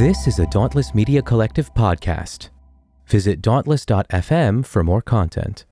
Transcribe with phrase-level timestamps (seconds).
[0.00, 2.48] This is a Dauntless Media Collective podcast.
[3.04, 5.66] Visit dauntless.fm for more content.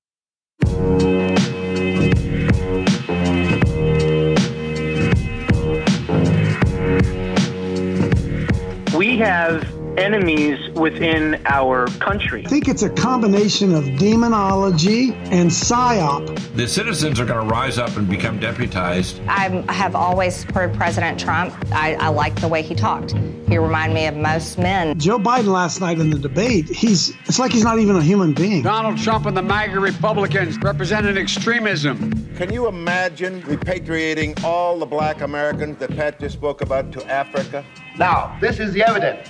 [8.95, 12.45] We have enemies within our country.
[12.45, 16.37] I think it's a combination of demonology and psyop.
[16.55, 19.19] The citizens are going to rise up and become deputized.
[19.27, 21.53] I have always supported President Trump.
[21.71, 23.13] I, I like the way he talked.
[23.47, 24.97] He reminded me of most men.
[24.97, 28.33] Joe Biden last night in the debate, he's it's like he's not even a human
[28.33, 28.61] being.
[28.63, 32.11] Donald Trump and the MAGA Republicans represented extremism.
[32.37, 37.65] Can you imagine repatriating all the black Americans that Pat just spoke about to Africa?
[37.97, 39.27] Now, this is the evidence.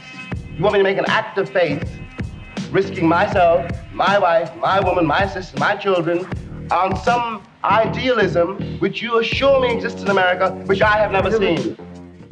[0.61, 1.91] You want me to make an act of faith,
[2.69, 6.23] risking myself, my wife, my woman, my sister, my children,
[6.69, 11.75] on some idealism which you assure me exists in America, which I have never seen.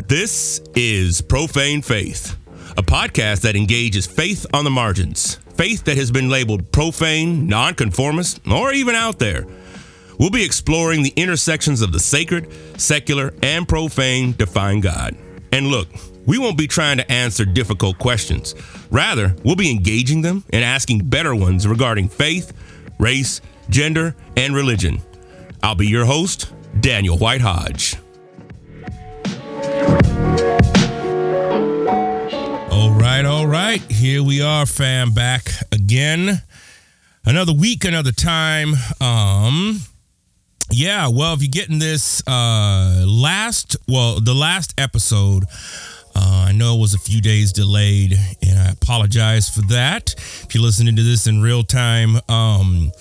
[0.05, 2.37] This is Profane Faith,
[2.77, 8.48] a podcast that engages faith on the margins, faith that has been labeled profane, nonconformist,
[8.48, 9.48] or even out there.
[10.20, 15.17] We'll be exploring the intersections of the sacred, secular, and profane to find God.
[15.51, 15.87] And look,
[16.25, 18.55] we won't be trying to answer difficult questions.
[18.91, 22.53] Rather, we'll be engaging them and asking better ones regarding faith,
[22.99, 25.01] race, gender, and religion.
[25.63, 27.95] I'll be your host, Daniel White Hodge.
[32.71, 33.81] All right, all right.
[33.91, 36.41] Here we are, fam, back again.
[37.26, 38.73] Another week, another time.
[39.01, 39.81] Um,
[40.71, 45.45] yeah, well, if you're getting this uh last, well, the last episode
[46.15, 50.13] uh, I know it was a few days delayed, and I apologize for that.
[50.18, 52.91] If you're listening to this in real time, um,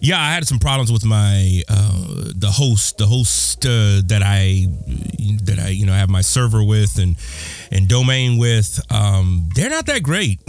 [0.00, 4.66] yeah, I had some problems with my uh, the host, the host uh, that I
[5.44, 7.16] that I you know have my server with and
[7.70, 8.80] and domain with.
[8.90, 10.40] Um, they're not that great.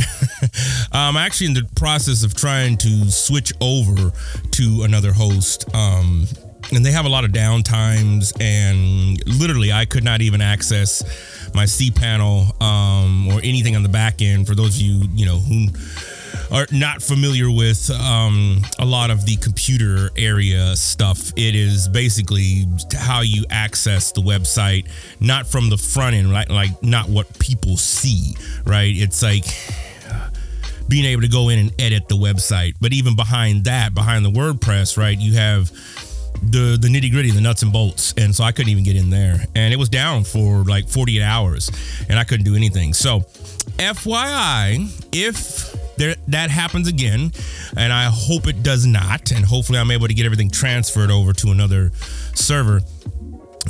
[0.92, 4.12] I'm actually in the process of trying to switch over
[4.52, 5.66] to another host.
[5.76, 6.28] Um,
[6.72, 11.04] and they have a lot of downtimes and literally i could not even access
[11.56, 15.38] my cpanel um, or anything on the back end for those of you you know
[15.38, 15.68] who
[16.52, 21.32] are not familiar with um, a lot of the computer area stuff.
[21.36, 22.66] It is basically
[22.96, 24.88] how you access the website
[25.20, 26.50] not from the front end right?
[26.50, 28.94] Like not what people see right?
[28.96, 29.46] It's like
[30.88, 32.76] being able to go in and edit the website.
[32.80, 35.72] But even behind that behind the wordpress right you have
[36.42, 39.10] the the nitty gritty, the nuts and bolts, and so I couldn't even get in
[39.10, 41.72] there, and it was down for like 48 hours,
[42.10, 42.94] and I couldn't do anything.
[42.94, 43.22] So,
[43.78, 47.32] FYI, if there, that happens again,
[47.78, 51.34] and I hope it does not, and hopefully I'm able to get everything transferred over
[51.34, 51.92] to another
[52.34, 52.82] server.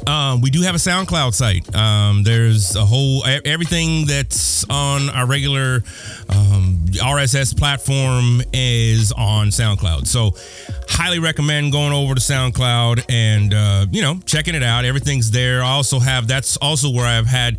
[0.07, 1.73] Um, we do have a SoundCloud site.
[1.75, 5.83] Um, there's a whole everything that's on our regular
[6.29, 10.07] um, RSS platform is on SoundCloud.
[10.07, 10.31] So,
[10.87, 14.85] highly recommend going over to SoundCloud and uh, you know checking it out.
[14.85, 15.63] Everything's there.
[15.63, 17.57] I also have that's also where I've had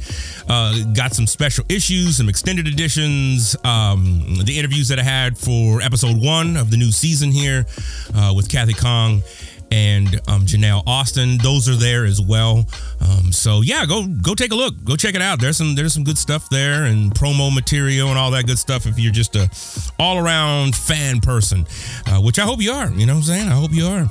[0.48, 5.80] uh, got some special issues, some extended editions, um, the interviews that I had for
[5.82, 7.66] episode one of the new season here
[8.14, 9.22] uh, with Kathy Kong
[9.70, 11.38] and um, Janelle Austin.
[11.38, 12.64] Those are there as well.
[13.00, 14.82] Um, so yeah, go go take a look.
[14.84, 15.40] Go check it out.
[15.40, 18.86] There's some there's some good stuff there and promo material and all that good stuff.
[18.86, 19.50] If you're just a
[19.98, 21.66] all around fan person,
[22.06, 22.90] uh, which I hope you are.
[22.90, 23.48] You know what I'm saying?
[23.48, 24.06] I hope you are.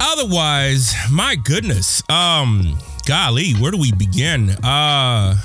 [0.00, 4.50] Otherwise, my goodness, um, golly, where do we begin?
[4.64, 5.36] Uh.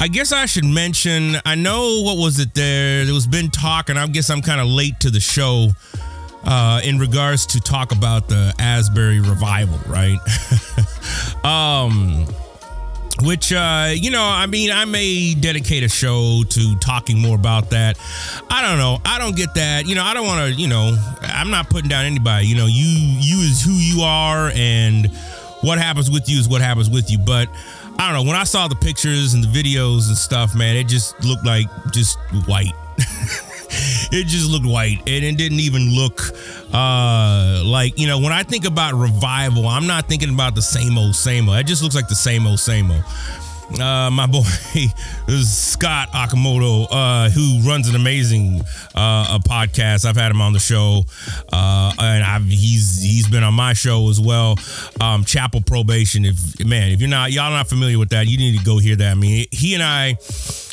[0.00, 1.36] I guess I should mention.
[1.44, 3.04] I know what was it there?
[3.04, 5.68] There was been talk, and I guess I'm kind of late to the show
[6.44, 10.18] uh, in regards to talk about the Asbury revival, right?
[11.44, 12.26] um,
[13.20, 17.70] which uh, you know, I mean, I may dedicate a show to talking more about
[17.70, 17.98] that.
[18.50, 19.00] I don't know.
[19.04, 19.86] I don't get that.
[19.86, 20.60] You know, I don't want to.
[20.60, 22.46] You know, I'm not putting down anybody.
[22.46, 25.06] You know, you you is who you are, and
[25.60, 27.18] what happens with you is what happens with you.
[27.18, 27.48] But
[27.98, 28.28] I don't know.
[28.28, 31.66] When I saw the pictures and the videos and stuff, man, it just looked like
[31.92, 32.72] just white.
[34.12, 36.20] it just looked white and it didn't even look
[36.72, 40.98] uh like you know when i think about revival i'm not thinking about the same
[40.98, 41.58] old same old.
[41.58, 43.04] It just looks like the same old same old
[43.80, 44.42] uh, my boy
[45.42, 48.60] Scott Okamoto, uh, who runs an amazing
[48.94, 50.04] uh, podcast.
[50.04, 51.02] I've had him on the show,
[51.52, 54.58] uh, and I've, he's he's been on my show as well.
[55.00, 56.24] Um, Chapel Probation.
[56.24, 58.96] If man, if you're not y'all not familiar with that, you need to go hear
[58.96, 59.10] that.
[59.10, 60.16] I mean, he and I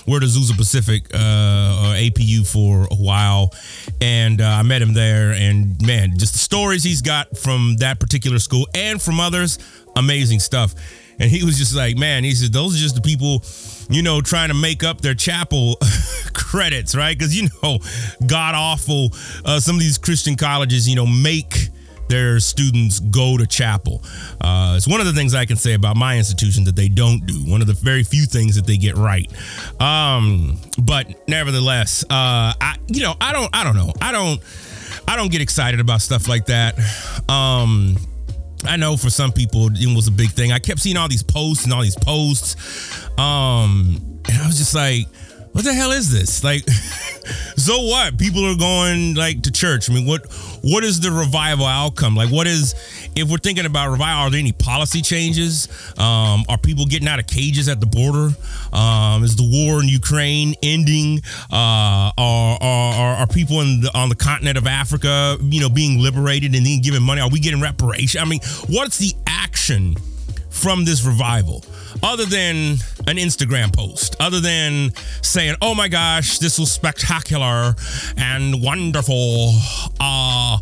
[0.08, 3.54] were to Azusa Pacific uh, or APU for a while,
[4.02, 5.32] and uh, I met him there.
[5.32, 9.60] And man, just the stories he's got from that particular school and from others,
[9.96, 10.74] amazing stuff.
[11.20, 13.44] And he was just like, man, he said, those are just the people
[13.90, 15.76] you know, trying to make up their chapel
[16.34, 17.18] credits, right?
[17.18, 17.80] Because you know,
[18.26, 19.10] god awful.
[19.44, 21.70] Uh, some of these Christian colleges, you know, make
[22.08, 24.04] their students go to chapel.
[24.42, 27.26] Uh, it's one of the things I can say about my institution that they don't
[27.26, 27.36] do.
[27.50, 29.32] One of the very few things that they get right.
[29.82, 34.42] Um, but nevertheless, uh, I you know I don't I don't know I don't
[35.08, 36.78] I don't get excited about stuff like that.
[37.28, 37.98] Um,
[38.66, 40.52] I know for some people it was a big thing.
[40.52, 42.56] I kept seeing all these posts and all these posts.
[43.18, 45.08] Um, and I was just like,
[45.52, 46.44] what the hell is this?
[46.44, 46.68] Like,
[47.56, 48.18] so what?
[48.18, 49.90] People are going like to church.
[49.90, 50.26] I mean, what
[50.62, 52.16] what is the revival outcome?
[52.16, 52.76] Like, what is
[53.16, 54.24] if we're thinking about revival?
[54.24, 55.68] Are there any policy changes?
[55.98, 58.30] Um, are people getting out of cages at the border?
[58.74, 61.22] Um, is the war in Ukraine ending?
[61.52, 66.00] Uh, are, are are people in the, on the continent of Africa, you know, being
[66.00, 67.22] liberated and then given money?
[67.22, 68.22] Are we getting reparation?
[68.22, 69.96] I mean, what's the action
[70.50, 71.64] from this revival?
[72.04, 72.78] other than
[73.08, 77.76] an Instagram post, other than saying, "Oh my gosh, this was spectacular
[78.18, 79.60] and wonderful."
[80.00, 80.58] Uh,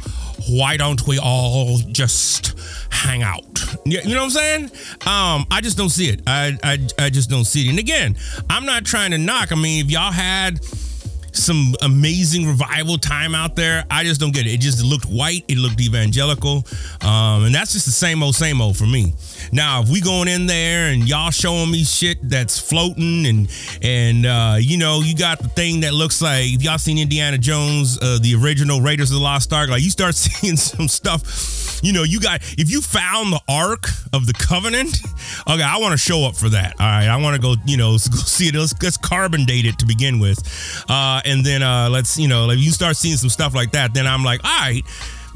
[0.50, 2.58] why don't we all just
[2.90, 3.44] hang out?
[3.86, 4.64] You know what I'm saying?
[5.06, 6.22] Um, I just don't see it.
[6.28, 7.70] I, I I just don't see it.
[7.70, 8.16] And again,
[8.50, 9.52] I'm not trying to knock.
[9.52, 10.60] I mean, if y'all had
[11.38, 13.86] some amazing revival time out there.
[13.90, 14.52] I just don't get it.
[14.52, 15.46] It just looked white.
[15.48, 16.66] It looked evangelical,
[17.02, 19.14] um, and that's just the same old, same old for me.
[19.52, 23.50] Now, if we going in there and y'all showing me shit that's floating and
[23.82, 27.38] and uh, you know you got the thing that looks like if y'all seen Indiana
[27.38, 31.80] Jones, uh, the original Raiders of the Lost Ark, like you start seeing some stuff.
[31.84, 34.98] You know, you got if you found the Ark of the Covenant,
[35.48, 36.76] okay, I want to show up for that.
[36.80, 37.56] All right, I want to go.
[37.66, 38.56] You know, go see it.
[38.56, 40.40] Let's, let's carbon date it to begin with,
[40.90, 43.94] uh, and then uh, let's you know, like you start seeing some stuff like that.
[43.94, 44.84] Then I'm like, all right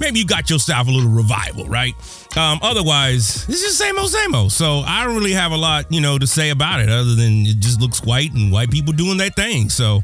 [0.02, 1.96] maybe you got yourself a little revival, right?
[2.36, 4.52] Um, otherwise, it's just same old, same old.
[4.52, 7.46] So I don't really have a lot, you know, to say about it other than
[7.46, 9.70] it just looks white and white people doing their thing.
[9.70, 10.02] So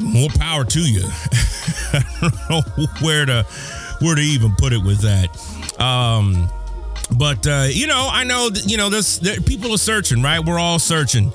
[0.00, 1.02] more power to you.
[1.92, 3.42] I don't know where to
[4.00, 5.28] where to even put it with that.
[5.80, 6.48] Um,
[7.16, 9.18] but uh, you know, I know that, you know this.
[9.40, 10.44] people are searching, right?
[10.44, 11.26] We're all searching.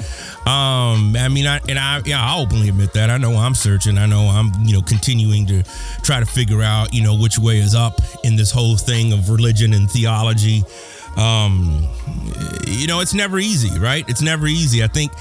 [0.46, 3.10] Um, I mean, I and I, yeah, I openly admit that.
[3.10, 3.98] I know I'm searching.
[3.98, 5.64] I know I'm, you know, continuing to
[6.04, 9.30] try to figure out, you know, which way is up in this whole thing of
[9.30, 10.64] religion and theology.
[11.18, 11.88] Um,
[12.68, 14.08] you know, it's never easy, right?
[14.10, 14.84] It's never easy.
[14.84, 15.12] I think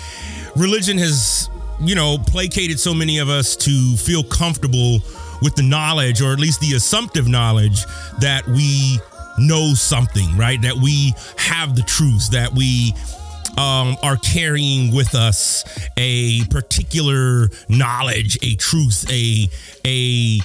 [0.56, 1.48] religion has,
[1.80, 5.00] you know, placated so many of us to feel comfortable
[5.42, 7.84] with the knowledge, or at least the assumptive knowledge,
[8.20, 8.98] that we
[9.38, 10.60] know something, right?
[10.62, 12.94] That we have the truth, that we
[13.56, 15.64] um, are carrying with us
[15.96, 19.48] a particular knowledge, a truth, a
[19.84, 20.40] a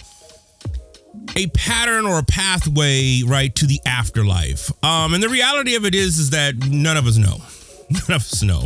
[1.36, 4.72] a pattern or a pathway right to the afterlife.
[4.84, 7.38] Um, and the reality of it is is that none of us know.
[8.10, 8.66] Us know.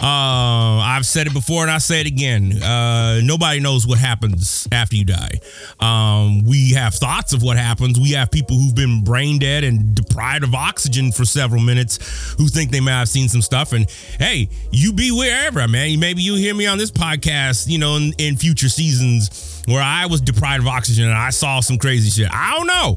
[0.00, 2.62] Uh, I've said it before and I say it again.
[2.62, 5.40] Uh, nobody knows what happens after you die.
[5.80, 8.00] Um, we have thoughts of what happens.
[8.00, 12.48] We have people who've been brain dead and deprived of oxygen for several minutes who
[12.48, 13.72] think they may have seen some stuff.
[13.72, 16.00] And hey, you be wherever, man.
[16.00, 20.06] Maybe you hear me on this podcast, you know, in, in future seasons where I
[20.06, 22.32] was deprived of oxygen and I saw some crazy shit.
[22.32, 22.96] I don't know.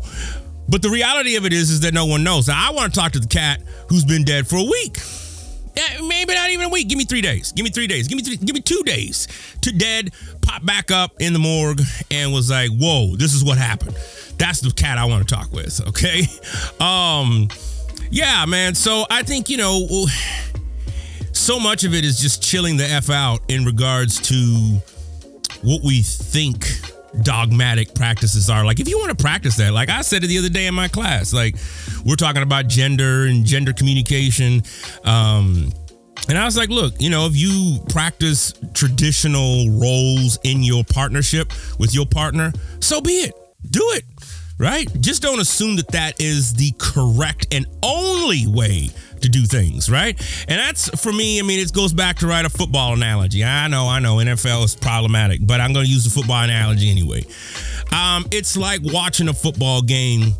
[0.69, 2.47] But the reality of it is, is that no one knows.
[2.47, 4.97] Now, I want to talk to the cat who's been dead for a week.
[6.03, 6.89] Maybe not even a week.
[6.89, 7.51] Give me three days.
[7.51, 8.07] Give me three days.
[8.07, 9.27] Give me three, give me two days.
[9.61, 11.81] To dead, popped back up in the morgue
[12.11, 13.95] and was like, "Whoa, this is what happened."
[14.37, 15.85] That's the cat I want to talk with.
[15.89, 16.23] Okay,
[16.79, 17.49] um,
[18.09, 18.75] yeah, man.
[18.75, 20.05] So I think you know,
[21.33, 24.81] so much of it is just chilling the f out in regards to
[25.61, 26.65] what we think
[27.21, 28.65] dogmatic practices are.
[28.65, 30.75] Like if you want to practice that, like I said it the other day in
[30.75, 31.55] my class, like
[32.05, 34.63] we're talking about gender and gender communication.
[35.03, 35.71] Um,
[36.27, 41.51] and I was like, look, you know, if you practice traditional roles in your partnership
[41.79, 43.33] with your partner, so be it.
[43.71, 44.03] Do it,
[44.57, 44.87] right?
[45.01, 48.89] Just don't assume that that is the correct and only way
[49.21, 50.19] to do things, right?
[50.47, 53.43] And that's for me, I mean, it goes back to right a football analogy.
[53.43, 56.89] I know, I know, NFL is problematic, but I'm going to use the football analogy
[56.89, 57.23] anyway.
[57.91, 60.33] Um, it's like watching a football game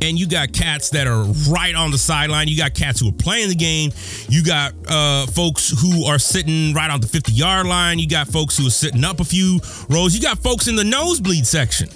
[0.00, 2.48] and you got cats that are right on the sideline.
[2.48, 3.92] You got cats who are playing the game.
[4.28, 7.98] You got uh, folks who are sitting right on the 50 yard line.
[7.98, 10.14] You got folks who are sitting up a few rows.
[10.14, 11.88] You got folks in the nosebleed section.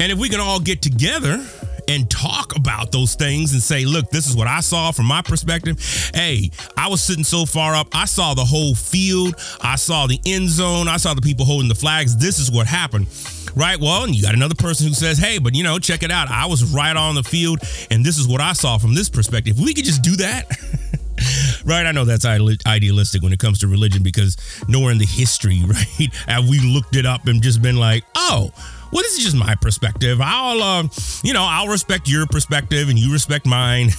[0.00, 1.44] And if we can all get together
[1.88, 5.22] and talk about those things and say, look, this is what I saw from my
[5.22, 5.78] perspective.
[6.14, 10.20] Hey, I was sitting so far up, I saw the whole field, I saw the
[10.26, 12.16] end zone, I saw the people holding the flags.
[12.16, 13.06] This is what happened.
[13.54, 13.80] Right.
[13.80, 16.28] Well, and you got another person who says, hey, but you know, check it out.
[16.28, 19.58] I was right on the field, and this is what I saw from this perspective.
[19.58, 20.46] we could just do that.
[21.64, 21.86] right?
[21.86, 24.36] I know that's idealistic when it comes to religion because
[24.68, 28.50] nowhere in the history, right, have we looked it up and just been like, oh,
[28.96, 30.22] well, this is just my perspective.
[30.22, 30.88] I'll, uh,
[31.22, 33.90] you know, I'll respect your perspective and you respect mine.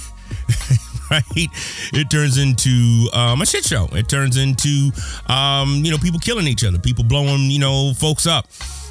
[1.12, 1.22] right?
[1.36, 3.86] It turns into um, a shit show.
[3.92, 4.90] It turns into,
[5.28, 8.48] um, you know, people killing each other, people blowing, you know, folks up.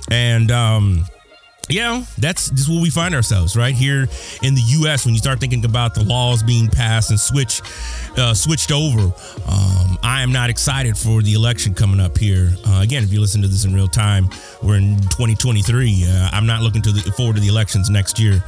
[0.10, 1.06] And, um,
[1.69, 4.07] yeah, that's just where we find ourselves right here
[4.41, 5.05] in the U.S.
[5.05, 7.62] When you start thinking about the laws being passed and switch,
[8.17, 12.53] uh, switched over, um, I am not excited for the election coming up here.
[12.65, 14.29] Uh, again, if you listen to this in real time,
[14.63, 16.05] we're in 2023.
[16.07, 18.41] Uh, I'm not looking to the, forward to the elections next year.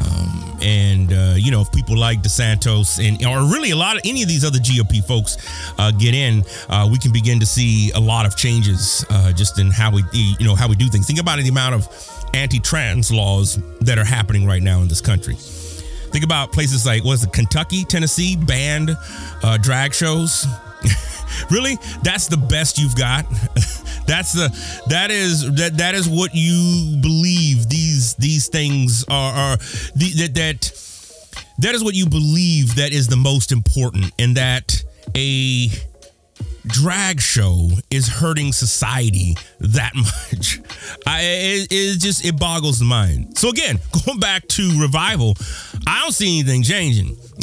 [0.00, 4.02] Um, and uh, you know, if people like DeSantis and or really a lot of
[4.06, 5.36] any of these other GOP folks
[5.78, 9.70] uh, get in, uh, we can begin to see a lot of changes just in
[9.70, 11.06] how we you know how we do things.
[11.06, 15.34] Think about the amount of anti-trans laws that are happening right now in this country.
[15.34, 18.96] Think about places like was it Kentucky, Tennessee banned
[19.42, 20.46] uh, drag shows.
[21.50, 23.24] really, that's the best you've got.
[24.06, 24.48] that's the
[24.88, 29.56] that is that that is what you believe these these things are are
[29.96, 30.72] the, that that
[31.58, 34.84] that is what you believe that is the most important and that
[35.16, 35.68] a
[36.66, 40.60] drag show is hurting society that much.
[41.06, 43.38] I, it, it just it boggles the mind.
[43.38, 45.36] So again, going back to revival,
[45.86, 47.16] I don't see anything changing.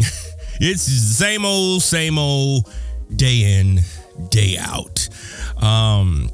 [0.59, 2.71] it's the same old, same old,
[3.15, 3.81] day in,
[4.29, 5.09] day out.
[5.61, 6.29] Um,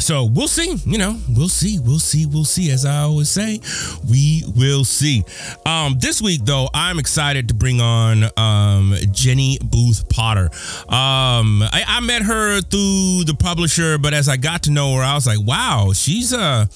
[0.00, 0.76] so we'll see.
[0.84, 1.78] You know, we'll see.
[1.80, 2.26] We'll see.
[2.26, 2.70] We'll see.
[2.70, 3.60] As I always say,
[4.08, 5.24] we will see.
[5.66, 10.50] Um, this week, though, I'm excited to bring on um, Jenny Booth Potter.
[10.88, 15.02] Um, I, I met her through the publisher, but as I got to know her,
[15.02, 16.66] I was like, wow, she's uh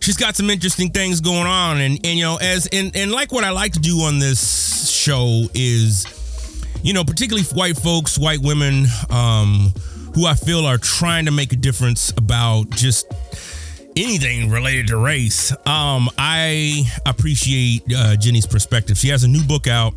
[0.00, 3.32] she's got some interesting things going on and and you know as and and like
[3.32, 6.06] what I like to do on this show is
[6.82, 9.72] you know particularly white folks white women um
[10.16, 13.06] who I feel are trying to make a difference about just
[13.94, 15.52] anything related to race.
[15.66, 18.96] Um, I appreciate uh, Jenny's perspective.
[18.96, 19.92] She has a new book out.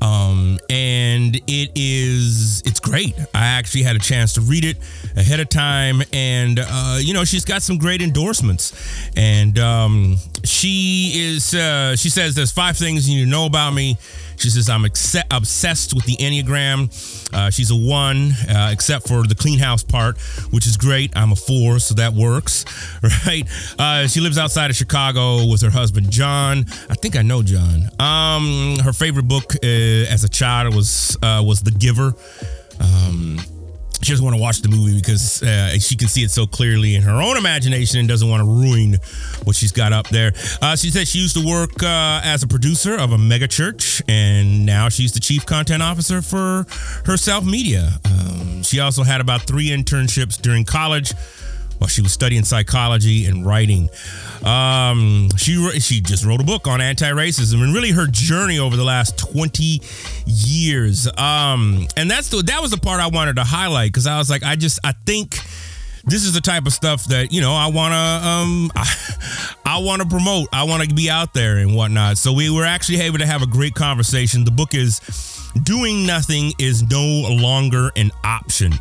[0.00, 3.14] Um, and it is it's great.
[3.34, 4.76] I actually had a chance to read it
[5.16, 8.74] ahead of time, and uh, you know she's got some great endorsements.
[9.16, 13.70] And um, she is uh, she says there's five things you need to know about
[13.72, 13.96] me.
[14.36, 16.90] She says, I'm ex- obsessed with the Enneagram.
[17.32, 20.18] Uh, she's a one, uh, except for the clean house part,
[20.50, 21.16] which is great.
[21.16, 22.64] I'm a four, so that works,
[23.26, 23.48] right?
[23.78, 26.66] Uh, she lives outside of Chicago with her husband, John.
[26.88, 27.88] I think I know John.
[27.98, 32.14] Um, her favorite book uh, as a child was uh, was The Giver.
[32.80, 33.38] Um,
[34.04, 36.94] she doesn't want to watch the movie because uh, she can see it so clearly
[36.94, 38.98] in her own imagination and doesn't want to ruin
[39.44, 40.32] what she's got up there.
[40.60, 44.02] Uh, she said she used to work uh, as a producer of a mega church,
[44.08, 46.66] and now she's the chief content officer for
[47.04, 47.90] herself media.
[48.04, 51.12] Um, she also had about three internships during college
[51.78, 53.88] while she was studying psychology and writing.
[54.44, 58.84] Um, she she just wrote a book on anti-racism and really her journey over the
[58.84, 59.80] last 20
[60.26, 61.08] years.
[61.18, 64.30] Um, and that's the that was the part I wanted to highlight because I was
[64.30, 65.38] like, I just I think
[66.06, 69.78] this is the type of stuff that you know I want to um I, I
[69.78, 70.48] want to promote.
[70.52, 72.18] I want to be out there and whatnot.
[72.18, 74.44] So we were actually able to have a great conversation.
[74.44, 75.00] The book is
[75.62, 78.72] doing nothing is no longer an option.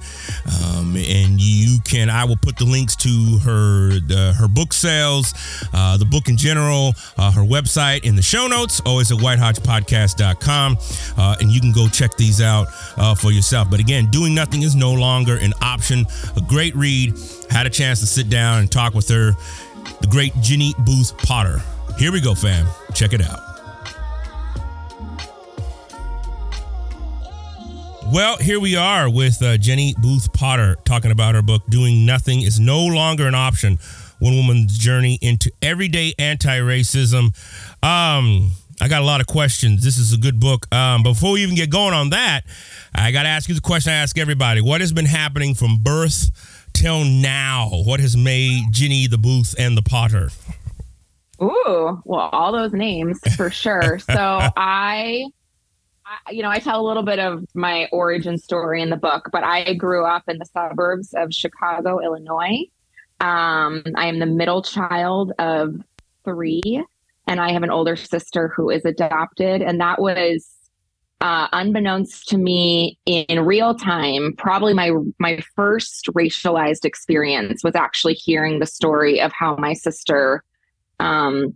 [0.63, 5.33] Um, and you can, I will put the links to her her book sales,
[5.73, 10.77] uh, the book in general, uh, her website in the show notes, always at whitehodgepodcast.com.
[11.17, 13.69] Uh, and you can go check these out uh, for yourself.
[13.69, 16.05] But again, doing nothing is no longer an option.
[16.35, 17.13] A great read.
[17.49, 19.33] Had a chance to sit down and talk with her,
[20.01, 21.61] the great Jenny Booth Potter.
[21.97, 22.65] Here we go, fam.
[22.93, 23.52] Check it out.
[28.11, 32.41] Well, here we are with uh, Jenny Booth Potter talking about her book, Doing Nothing
[32.41, 33.79] is No Longer an Option
[34.19, 37.35] One Woman's Journey into Everyday Anti Racism.
[37.81, 39.83] Um, I got a lot of questions.
[39.83, 40.73] This is a good book.
[40.73, 42.41] Um, before we even get going on that,
[42.93, 45.81] I got to ask you the question I ask everybody What has been happening from
[45.81, 47.69] birth till now?
[47.71, 50.29] What has made Jenny the Booth and the Potter?
[51.41, 53.97] Ooh, well, all those names for sure.
[54.11, 55.25] so I
[56.29, 59.43] you know, I tell a little bit of my origin story in the book, but
[59.43, 62.65] I grew up in the suburbs of Chicago, Illinois.
[63.19, 65.75] Um, I am the middle child of
[66.25, 66.83] three,
[67.27, 69.61] and I have an older sister who is adopted.
[69.61, 70.47] And that was
[71.21, 78.15] uh, unbeknownst to me in real time, probably my my first racialized experience was actually
[78.15, 80.43] hearing the story of how my sister,
[80.99, 81.55] um,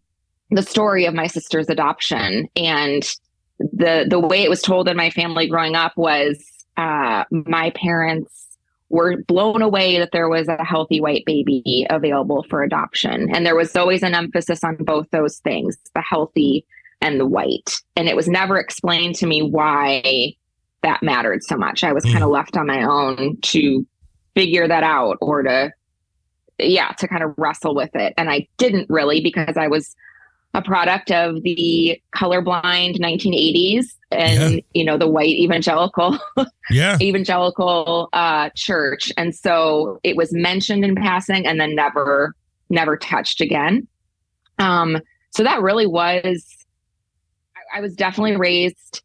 [0.51, 3.13] the story of my sister's adoption, and
[3.59, 6.43] the the way it was told in my family growing up was
[6.77, 8.47] uh, my parents
[8.89, 13.33] were blown away that there was a healthy white baby available for adoption.
[13.35, 16.65] And there was always an emphasis on both those things the healthy
[17.01, 17.81] and the white.
[17.95, 20.35] And it was never explained to me why
[20.83, 21.83] that mattered so much.
[21.83, 22.11] I was mm.
[22.11, 23.85] kind of left on my own to
[24.35, 25.71] figure that out or to,
[26.59, 28.13] yeah, to kind of wrestle with it.
[28.17, 29.95] And I didn't really because I was
[30.53, 34.59] a product of the colorblind 1980s and yeah.
[34.73, 36.17] you know the white evangelical
[36.71, 36.97] yeah.
[37.01, 39.11] evangelical uh church.
[39.17, 42.33] And so it was mentioned in passing and then never
[42.69, 43.87] never touched again.
[44.59, 44.99] Um
[45.31, 46.65] so that really was
[47.55, 49.03] i, I was definitely raised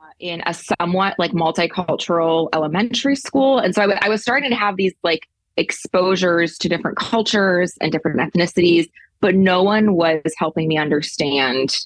[0.00, 3.58] uh, in a somewhat like multicultural elementary school.
[3.58, 5.26] And so I, w- I was starting to have these like
[5.56, 8.86] exposures to different cultures and different ethnicities
[9.24, 11.78] but no one was helping me understand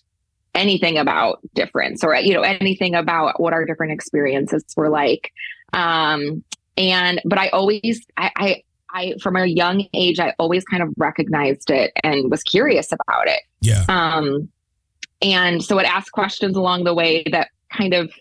[0.57, 5.33] anything about difference or you know anything about what our different experiences were like.
[5.73, 6.43] Um
[6.77, 10.89] and but i always I, I i from a young age i always kind of
[10.97, 13.43] recognized it and was curious about it.
[13.61, 13.85] Yeah.
[13.89, 14.49] Um
[15.23, 18.13] and so it asked questions along the way that kind of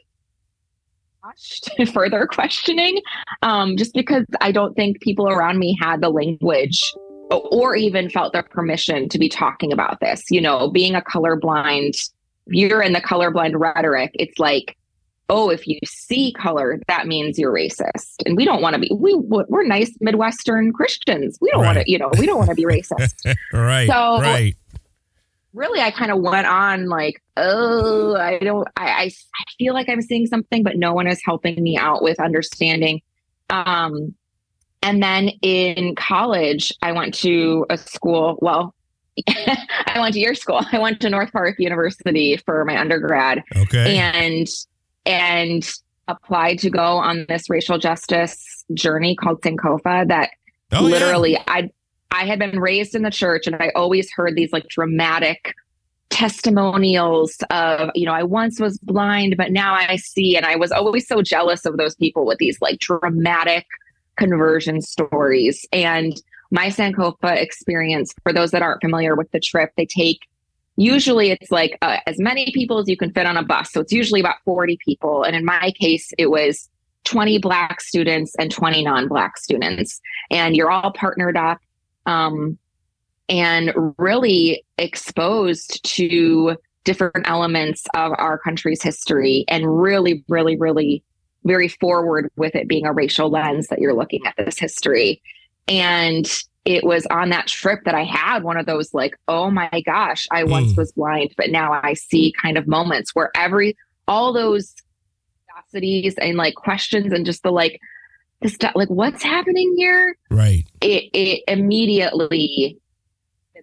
[1.92, 3.02] further questioning
[3.42, 6.94] um just because i don't think people around me had the language
[7.30, 10.24] or even felt the permission to be talking about this.
[10.30, 11.98] You know, being a colorblind,
[12.48, 14.12] you're in the colorblind rhetoric.
[14.14, 14.78] It's like,
[15.30, 18.90] oh, if you see color, that means you're racist, and we don't want to be.
[18.94, 21.38] We we're nice Midwestern Christians.
[21.42, 21.76] We don't right.
[21.76, 23.36] want to, you know, we don't want to be racist.
[23.54, 23.88] right.
[23.88, 24.56] So right.
[25.54, 29.90] Really, I kind of went on like, oh, I don't, I, I, I feel like
[29.90, 33.02] I'm seeing something, but no one is helping me out with understanding.
[33.50, 34.14] Um,
[34.82, 38.38] and then in college, I went to a school.
[38.42, 38.74] Well,
[39.28, 40.62] I went to your school.
[40.72, 43.44] I went to North Park University for my undergrad.
[43.56, 43.98] Okay.
[43.98, 44.48] And
[45.06, 45.70] and
[46.08, 50.30] applied to go on this racial justice journey called Sankofa that
[50.72, 51.44] oh, literally yeah.
[51.48, 51.70] I
[52.12, 55.54] I had been raised in the church and I always heard these like dramatic
[56.10, 60.38] testimonials of, you know, I once was blind, but now I see.
[60.38, 63.66] And I was always so jealous of those people with these like dramatic
[64.18, 65.66] conversion stories.
[65.72, 70.28] And my Sankofa experience, for those that aren't familiar with the trip, they take
[70.78, 73.72] usually it's like uh, as many people as you can fit on a bus.
[73.72, 75.24] So it's usually about 40 people.
[75.24, 76.70] And in my case, it was
[77.04, 80.00] 20 Black students and 20 non Black students.
[80.32, 81.60] And you're all partnered up
[82.06, 82.58] um,
[83.28, 91.04] and really exposed to different elements of our country's history and really, really, really
[91.44, 95.22] very forward with it being a racial lens that you're looking at this history.
[95.68, 96.30] And
[96.66, 100.28] it was on that trip that I had one of those like, oh my gosh,
[100.32, 100.50] I mm.
[100.50, 104.74] once was blind, but now I see kind of moments where every all those
[105.46, 107.80] curiosities and like questions and just the like
[108.42, 110.18] the stuff like what's happening here?
[110.30, 110.66] Right.
[110.82, 112.80] It it immediately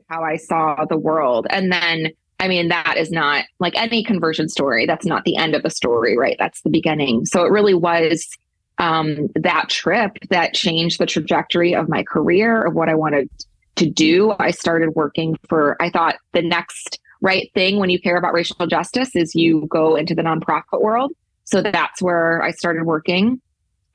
[0.08, 1.46] how I saw the world.
[1.50, 2.12] And then
[2.44, 4.84] I mean, that is not like any conversion story.
[4.84, 6.36] That's not the end of the story, right?
[6.38, 7.24] That's the beginning.
[7.24, 8.28] So it really was
[8.76, 13.30] um, that trip that changed the trajectory of my career, of what I wanted
[13.76, 14.34] to do.
[14.38, 18.66] I started working for, I thought the next right thing when you care about racial
[18.66, 21.12] justice is you go into the nonprofit world.
[21.44, 23.40] So that's where I started working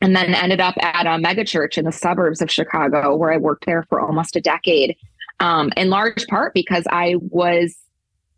[0.01, 3.67] and then ended up at a megachurch in the suburbs of Chicago, where I worked
[3.67, 4.95] there for almost a decade.
[5.39, 7.77] Um, in large part because I was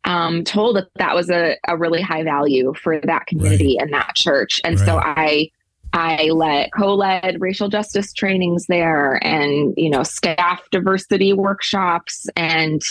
[0.04, 3.86] um, told that that was a, a really high value for that community right.
[3.86, 4.60] and that church.
[4.64, 4.86] And right.
[4.86, 5.50] so I
[5.94, 12.82] I led co-led racial justice trainings there and you know staff diversity workshops and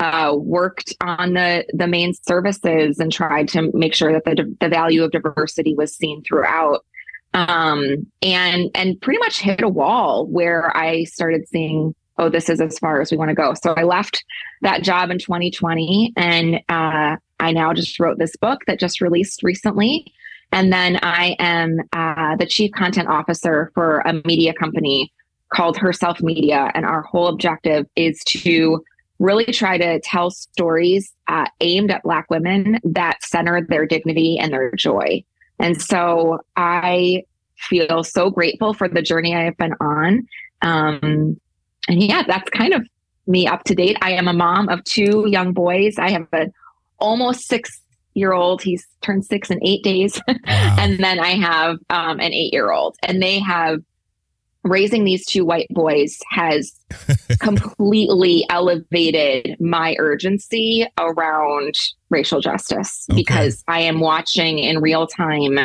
[0.00, 4.68] uh, worked on the the main services and tried to make sure that the the
[4.68, 6.84] value of diversity was seen throughout
[7.34, 12.60] um, and and pretty much hit a wall where I started seeing oh, this is
[12.60, 13.54] as far as we want to go.
[13.54, 14.24] So I left
[14.62, 19.42] that job in 2020 and uh, I now just wrote this book that just released
[19.42, 20.12] recently.
[20.52, 25.12] And then I am uh, the chief content officer for a media company
[25.52, 26.70] called Herself Media.
[26.74, 28.84] And our whole objective is to
[29.18, 34.52] really try to tell stories uh, aimed at Black women that center their dignity and
[34.52, 35.24] their joy.
[35.58, 37.24] And so I
[37.56, 40.26] feel so grateful for the journey I have been on.
[40.60, 41.40] Um,
[41.88, 42.86] and yeah, that's kind of
[43.26, 43.96] me up to date.
[44.02, 45.98] I am a mom of two young boys.
[45.98, 46.52] I have an
[46.98, 47.80] almost six
[48.14, 48.62] year old.
[48.62, 50.20] He's turned six in eight days.
[50.46, 50.76] Wow.
[50.78, 52.96] and then I have um, an eight year old.
[53.02, 53.80] And they have
[54.64, 56.72] raising these two white boys has
[57.40, 61.74] completely elevated my urgency around
[62.10, 63.16] racial justice okay.
[63.16, 65.58] because I am watching in real time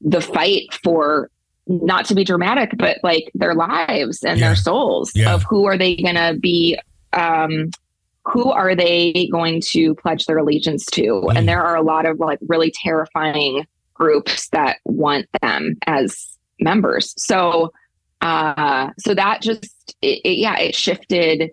[0.00, 1.30] the fight for
[1.66, 4.48] not to be dramatic, but like their lives and Yeah.
[4.48, 5.34] their souls Yeah.
[5.34, 6.78] of who are they going to be,
[7.12, 7.70] um,
[8.24, 11.02] who are they going to pledge their allegiance to?
[11.02, 11.36] Mm.
[11.36, 16.26] And there are a lot of like really terrifying groups that want them as
[16.60, 17.14] members.
[17.16, 17.72] So,
[18.20, 21.50] uh, so that just, it, it, yeah, it shifted,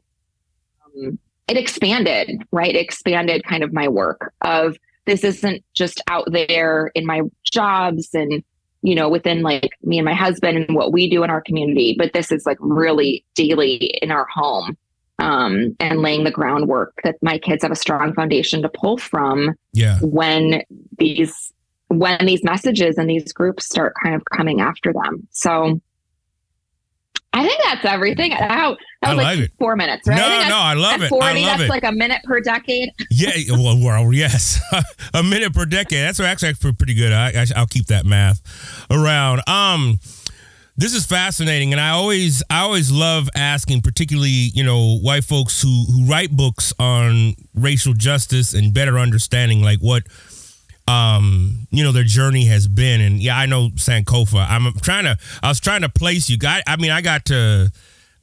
[0.85, 2.75] um, it expanded, right?
[2.75, 8.09] It expanded kind of my work of this isn't just out there in my jobs
[8.13, 8.43] and,
[8.81, 11.95] you know, within like me and my husband and what we do in our community,
[11.97, 14.77] but this is like really daily in our home
[15.19, 19.53] um, and laying the groundwork that my kids have a strong foundation to pull from
[19.73, 19.99] Yeah.
[20.01, 20.63] when
[20.97, 21.53] these
[21.89, 25.27] when these messages and these groups start kind of coming after them.
[25.31, 25.81] So
[27.31, 28.31] I think that's everything.
[28.31, 29.51] How that I was like, like it.
[29.59, 30.17] four minutes, right?
[30.17, 31.05] No, I no, I love it.
[31.05, 31.69] I 40, love that's it.
[31.69, 32.89] like a minute per decade.
[33.11, 34.59] Yeah, well, well yes,
[35.13, 36.03] a minute per decade.
[36.03, 37.11] That's actually pretty good.
[37.11, 38.41] I, I I'll keep that math
[38.89, 39.41] around.
[39.47, 39.99] Um,
[40.77, 45.61] this is fascinating, and I always I always love asking, particularly you know white folks
[45.61, 50.03] who who write books on racial justice and better understanding like what
[50.89, 55.17] um you know their journey has been and yeah i know sankofa i'm trying to
[55.43, 57.71] i was trying to place you guy i mean i got to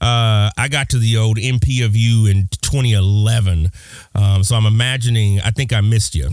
[0.00, 3.68] uh i got to the old NPU in 2011
[4.14, 6.30] um so i'm imagining i think i missed you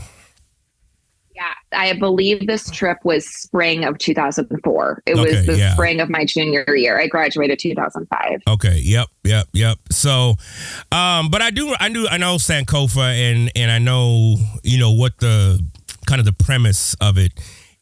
[1.36, 5.02] Yeah, I believe this trip was spring of 2004.
[5.08, 5.74] It Okay, was the yeah.
[5.74, 7.00] spring of my junior year.
[7.00, 8.42] I graduated 2005.
[8.48, 8.80] Okay.
[8.84, 9.08] Yep.
[9.24, 9.46] Yep.
[9.54, 9.78] Yep.
[9.92, 10.36] So,
[10.92, 14.92] um, but I do, I do, I know Sankofa, and and I know, you know,
[14.92, 15.60] what the
[16.08, 17.34] kind of the premise of it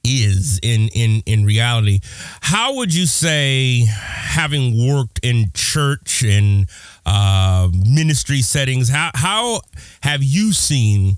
[0.03, 1.99] is in in in reality.
[2.41, 6.67] How would you say, having worked in church and
[7.05, 9.62] uh, ministry settings, how how
[10.01, 11.17] have you seen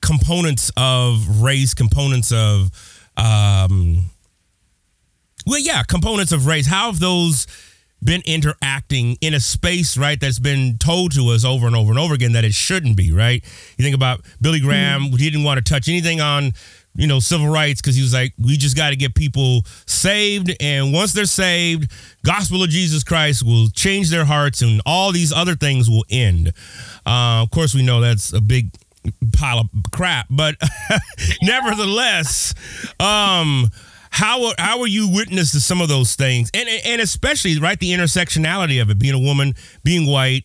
[0.00, 2.70] components of race, components of
[3.16, 4.04] um,
[5.46, 6.66] well, yeah, components of race.
[6.66, 7.46] How have those
[8.02, 11.98] been interacting in a space, right, that's been told to us over and over and
[11.98, 13.42] over again that it shouldn't be, right?
[13.76, 16.52] You think about Billy Graham, he didn't want to touch anything on,
[16.94, 20.54] you know, civil rights because he was like, we just got to get people saved.
[20.60, 21.90] And once they're saved,
[22.24, 26.48] gospel of Jesus Christ will change their hearts and all these other things will end.
[27.06, 28.70] Uh, of course, we know that's a big
[29.32, 30.56] pile of crap, but
[31.42, 32.54] nevertheless,
[32.98, 33.70] um,
[34.10, 37.92] how how were you witness to some of those things, and and especially right the
[37.92, 40.44] intersectionality of it, being a woman, being white,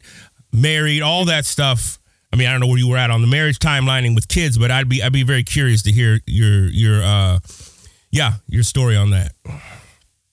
[0.54, 2.00] married, all that stuff.
[2.32, 4.58] I mean, I don't know where you were at on the marriage timelining with kids,
[4.58, 7.40] but I'd be I'd be very curious to hear your your uh,
[8.12, 9.34] yeah your story on that.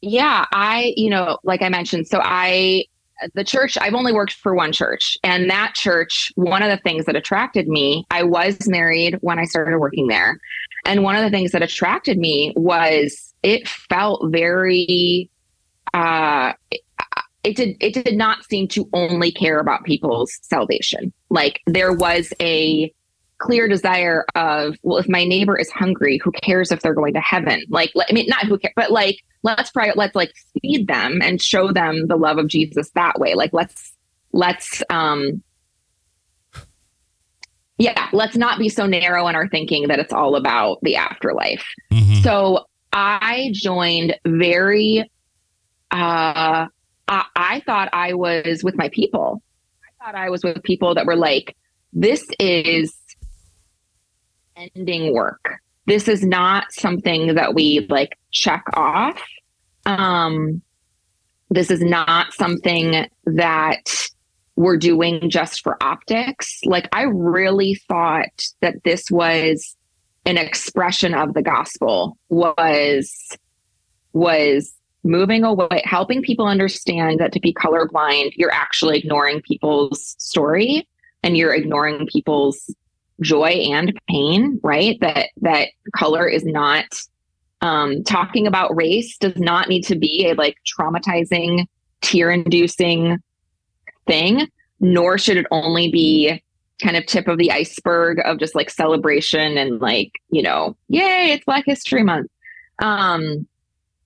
[0.03, 2.87] Yeah, I, you know, like I mentioned, so I,
[3.35, 5.17] the church, I've only worked for one church.
[5.23, 9.45] And that church, one of the things that attracted me, I was married when I
[9.45, 10.41] started working there.
[10.85, 15.31] And one of the things that attracted me was it felt very,
[15.95, 16.53] uh,
[17.45, 21.13] it did it did not seem to only care about people's salvation.
[21.29, 22.93] Like there was a
[23.43, 27.21] clear desire of well if my neighbor is hungry who cares if they're going to
[27.21, 30.87] heaven like le- i mean not who cares but like let's pri- let's like feed
[30.87, 33.95] them and show them the love of jesus that way like let's
[34.31, 35.43] let's um
[37.79, 41.65] yeah let's not be so narrow in our thinking that it's all about the afterlife
[41.93, 42.23] Mhm.
[42.23, 45.01] so i joined very
[45.91, 46.67] uh
[47.09, 49.43] I, I thought i was with my people
[50.01, 51.57] i thought i was with people that were like
[51.93, 52.95] this is
[54.57, 55.59] ending work.
[55.87, 59.21] This is not something that we like check off.
[59.87, 60.63] Um,
[61.51, 64.09] this is not something that
[64.57, 66.61] we're doing just for optics.
[66.65, 69.77] Like, I really thought that this was
[70.25, 73.37] an expression of the gospel was
[74.13, 74.73] was
[75.05, 80.87] moving away helping people understand that to be colorblind you're actually ignoring people's story
[81.25, 82.73] and you're ignoring people's
[83.21, 86.85] joy and pain right that that color is not
[87.63, 91.67] um talking about race does not need to be a like traumatizing
[92.01, 93.19] tear inducing
[94.07, 94.49] thing
[94.81, 96.43] nor should it only be
[96.83, 101.33] kind of tip of the iceberg of just like celebration and like you know yay
[101.33, 102.31] it's black history month
[102.83, 103.47] um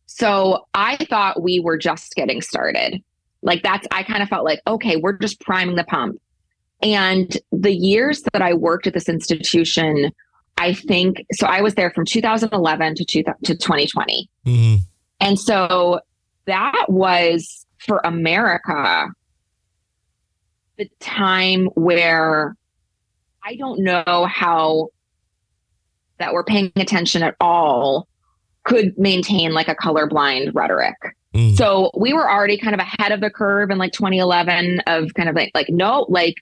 [0.06, 3.02] so i thought we were just getting started
[3.42, 6.20] like that's i kind of felt like okay we're just priming the pump
[6.82, 10.12] and the years that I worked at this institution,
[10.58, 11.46] I think so.
[11.46, 14.28] I was there from 2011 to, two, to 2020.
[14.46, 14.78] Mhm.
[15.20, 16.00] And so
[16.46, 19.08] that was for America
[20.76, 22.56] the time where
[23.44, 24.88] I don't know how
[26.18, 28.08] that we're paying attention at all
[28.64, 30.96] could maintain like a colorblind rhetoric.
[31.34, 31.56] Mm.
[31.56, 35.28] So we were already kind of ahead of the curve in like 2011 of kind
[35.28, 36.34] of like like no like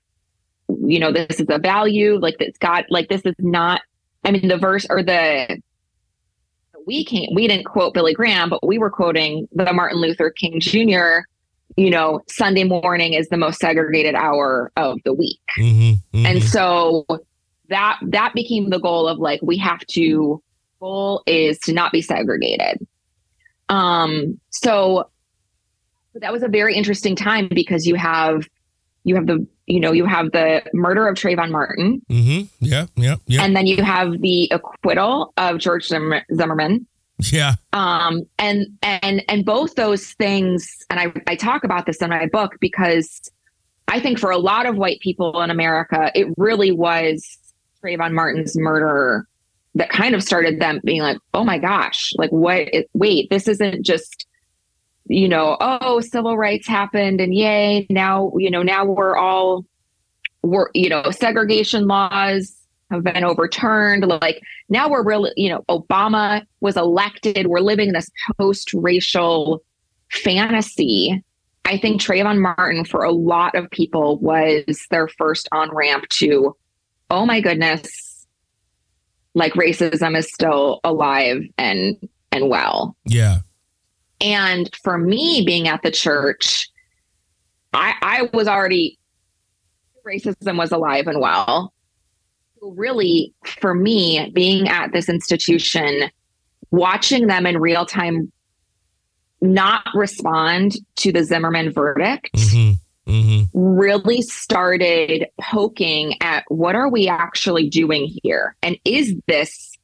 [0.68, 3.83] you know this is a value like it's got like this is not
[4.25, 5.61] I mean the verse or the
[6.87, 10.61] we can't we didn't quote Billy Graham but we were quoting the Martin Luther King
[10.61, 11.27] Jr.
[11.77, 15.40] you know Sunday morning is the most segregated hour of the week.
[15.59, 16.24] Mhm, mhm.
[16.24, 17.07] And so
[17.68, 20.42] that that became the goal of like we have to
[20.81, 22.87] goal is to not be segregated.
[23.68, 25.09] Um so
[26.14, 28.46] that was a very interesting time because you have
[29.05, 32.42] you have the you know you have the murder of Trayvon Martin Mm-hmm.
[32.61, 33.42] Yeah, yeah, yeah.
[33.42, 36.87] and then you have the acquittal of George Zimmer- Zimmerman
[37.18, 37.55] yeah.
[37.72, 42.27] um and and and both those things and I, I talk about this in my
[42.27, 43.31] book because
[43.88, 47.38] i think for a lot of white people in america it really was
[47.83, 49.27] Trayvon martin's murder
[49.77, 53.48] that kind of started them being like oh my gosh like what is, wait this
[53.48, 54.27] isn't just
[55.07, 59.64] you know oh civil rights happened and yay now you know now we're all
[60.42, 62.55] we're you know segregation laws
[62.90, 64.07] have been overturned.
[64.07, 67.47] Like now we're really you know obama was elected.
[67.49, 69.62] We're living in this post-racial
[70.11, 71.23] fantasy.
[71.64, 76.57] I think trayvon martin for a lot of people was their first on-ramp to
[77.11, 78.27] oh my goodness
[79.35, 81.97] like racism is still alive and
[82.31, 82.97] and well.
[83.05, 83.38] Yeah.
[84.20, 86.68] and for me being at the church
[87.73, 88.99] i i was already
[90.07, 91.73] racism was alive and well
[92.72, 96.11] really for me being at this institution
[96.70, 98.33] watching them in real time
[99.40, 102.74] not respond to the zimmerman verdict Mhm,
[103.07, 103.48] mhm.
[103.53, 108.57] really started poking at what are we actually doing here?
[108.62, 109.77] And is this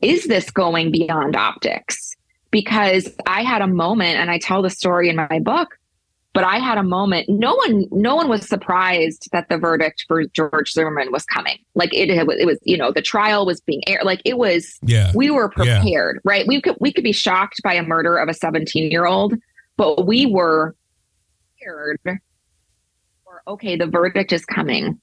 [0.00, 2.16] is this going beyond optics?
[2.50, 5.76] Because i had a moment and i tell the story in my book
[6.34, 10.24] but i had a moment no one no one was surprised that the verdict for
[10.26, 11.56] george zimmerman was coming.
[11.74, 15.12] Like it, it was you know the trial was being aired like it was Yeah.
[15.14, 15.80] we were Yeah.
[15.80, 16.46] prepared right?
[16.46, 19.34] We could we could be shocked by a murder of a 17 year old
[19.76, 20.74] but we were
[21.58, 21.98] prepared
[23.24, 25.00] for okay the verdict is coming.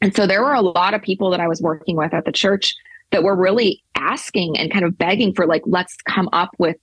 [0.00, 2.32] And so there were a lot of people that i was working with at the
[2.32, 2.74] church
[3.10, 6.76] that were really asking and kind of begging for like let's come up with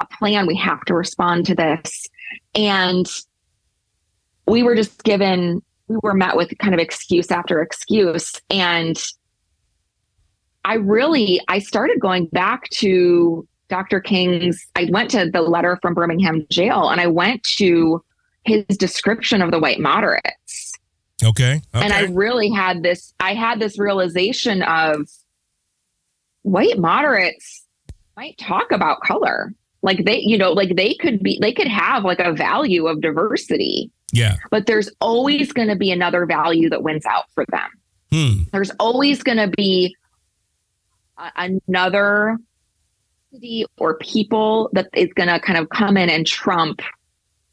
[0.00, 0.46] a plan.
[0.46, 2.08] We have to respond to this.
[2.54, 3.06] And
[4.46, 9.02] we were just given we were met with kind of excuse after excuse and
[10.64, 15.94] i really i started going back to dr king's i went to the letter from
[15.94, 18.02] birmingham jail and i went to
[18.44, 20.72] his description of the white moderates
[21.22, 21.62] Okay.
[21.74, 21.84] Okay.
[21.84, 25.08] and i really had this i had this realization of
[26.42, 27.64] white moderates
[28.16, 32.04] might talk about color like they you know like they could be they could have
[32.04, 34.36] like a value of diversity yeah.
[34.50, 37.68] but there's always going to be another value that wins out for them
[38.12, 38.42] Hmm.
[38.52, 39.96] there's always going to be
[41.18, 42.36] a- another
[43.78, 46.80] or people that is going to kind of come in and trump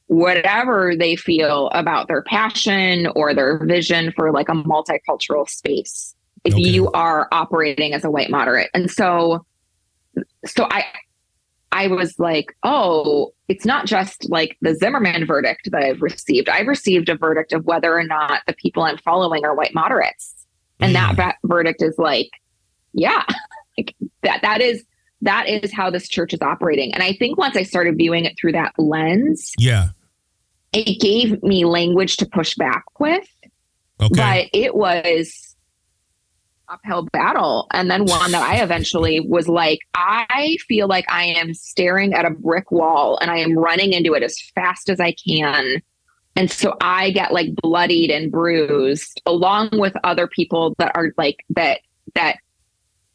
[0.07, 6.53] whatever they feel about their passion or their vision for like a multicultural space if
[6.53, 6.61] Okay.
[6.61, 9.43] you are operating as a white moderate and so
[10.45, 10.83] so i
[11.71, 16.47] i was like oh it's not just like the zimmerman verdict that i've received.
[16.49, 20.35] I've received a verdict of whether or not the people i'm following are white moderates.
[20.79, 21.17] And that mm.
[21.17, 22.29] va- verdict is like
[22.93, 23.23] yeah
[23.77, 24.83] like that that is
[25.21, 26.93] that is how this church is operating.
[26.93, 29.89] And i think once i started viewing it through that lens Yeah.
[30.73, 33.27] it gave me language to push back with.
[34.01, 34.49] Okay.
[34.51, 35.50] but it was
[36.71, 37.67] uphill battle.
[37.73, 42.25] And then one that i eventually was like i feel like i am staring at
[42.25, 45.81] a brick wall and i am running into it as fast as i can.
[46.35, 51.45] And so i get like bloodied and bruised along with other people that are like
[51.49, 51.81] that
[52.15, 52.37] that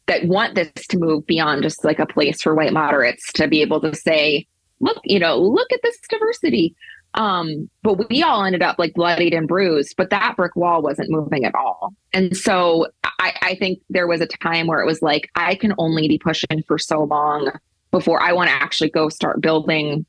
[0.06, 3.62] that want this to move beyond just like a place for white moderates to be
[3.62, 4.46] able to say
[4.80, 6.76] look you know look at this diversity
[7.16, 11.10] um but we all ended up like bloodied and bruised but that brick wall wasn't
[11.10, 11.94] moving at all.
[12.12, 15.74] And so i i think there was a time where it was like i can
[15.78, 17.50] only be pushing for so long
[17.90, 20.04] before i want to actually go start building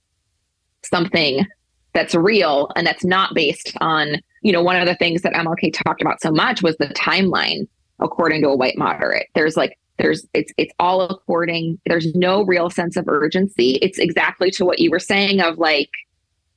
[0.83, 1.45] something
[1.93, 5.73] that's real and that's not based on you know one of the things that mlk
[5.83, 7.67] talked about so much was the timeline
[7.99, 9.27] according to a white moderate.
[9.35, 13.79] There's like there's it's it's all according there's no real sense of urgency.
[13.81, 15.89] It's exactly to what you were saying of like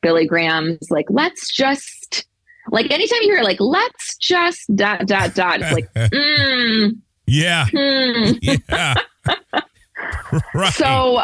[0.02, 2.26] billy graham's like let's just
[2.70, 7.66] like anytime you hear like let's just dot dot dot it's like mm, yeah.
[7.70, 8.32] hmm.
[8.68, 8.94] Yeah.
[10.54, 10.72] right.
[10.72, 11.18] so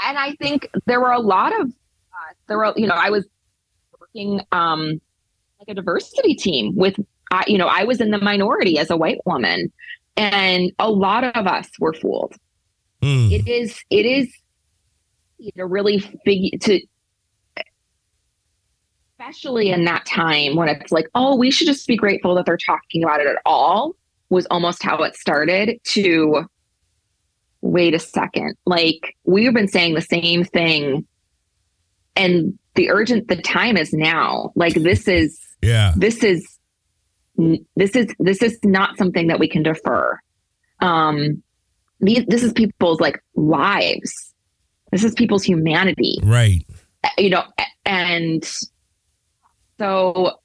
[0.00, 3.26] and I think there were a lot of uh, there were you know I was
[3.98, 5.00] working um
[5.58, 6.96] like a diversity team with
[7.30, 9.72] I you know I was in the minority as a white woman
[10.16, 12.34] and a lot of us were fooled.
[13.02, 13.32] Mm.
[13.32, 14.32] It is it is
[15.56, 16.80] to really figure to
[19.28, 22.56] especially in that time when it's like oh we should just be grateful that they're
[22.56, 23.94] talking about it at all
[24.30, 26.44] was almost how it started to
[27.60, 31.06] wait a second like we've been saying the same thing.
[32.14, 34.50] And the urgent the time is now.
[34.56, 35.92] Like this is Yeah.
[35.96, 36.58] this is
[37.76, 40.18] this is this is not something that we can defer.
[40.80, 41.42] Um
[42.00, 44.12] these this is people's like lives.
[44.90, 46.18] This is people's humanity.
[46.24, 46.64] Right.
[47.16, 47.44] you know
[47.86, 48.44] and
[49.78, 50.38] so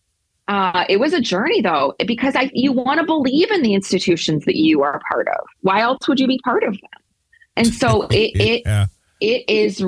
[0.48, 4.46] uh it was a journey though because i you want to believe in the institutions
[4.46, 5.46] that you are part of.
[5.62, 7.02] Why else would you be part of them?
[7.56, 8.88] And so it it yeah.
[9.22, 9.82] it is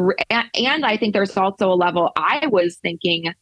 [0.54, 3.34] and i think there's also a level i was thinking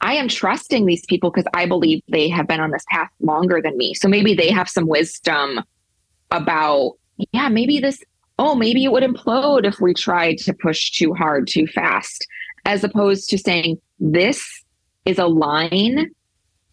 [0.00, 3.60] i am trusting these people because i believe they have been on this path longer
[3.62, 3.94] than me.
[3.94, 5.60] So maybe they have some wisdom
[6.30, 6.94] about
[7.32, 8.02] yeah maybe this
[8.38, 12.26] oh maybe it would implode if we tried to push too hard too fast
[12.64, 14.63] as opposed to saying this
[15.04, 16.10] is a line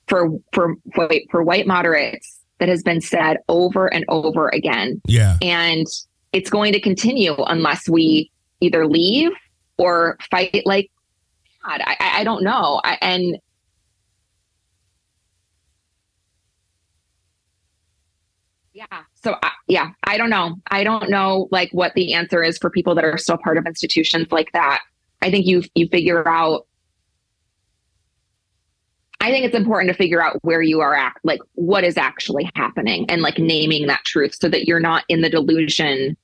[0.08, 5.38] for for white for white moderates that has been said over and over again Yeah.
[5.42, 5.86] and
[6.34, 9.32] it's going to continue unless we either leave
[9.78, 10.92] or fight like
[11.66, 11.82] God.
[11.84, 12.80] I, I I don't know.
[12.84, 13.38] I, and
[18.74, 20.56] yeah, so I, yeah, I don't know.
[20.70, 23.66] I don't know like what the answer is for people that are still part of
[23.66, 24.82] institutions like that.
[25.22, 26.68] I think you you figure out.
[29.22, 32.50] I think it's important to figure out where you are at, like what is actually
[32.56, 36.18] happening, and like naming that truth, so that you're not in the delusion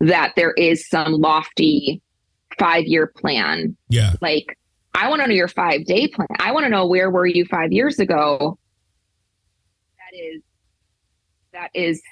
[0.00, 2.00] that there is some lofty
[2.58, 3.76] five year plan.
[3.88, 4.14] Yeah.
[4.20, 4.58] Like,
[4.94, 6.28] I want to know your five day plan.
[6.40, 8.58] I want to know where were you five years ago.
[9.98, 10.42] That is
[11.52, 12.02] that is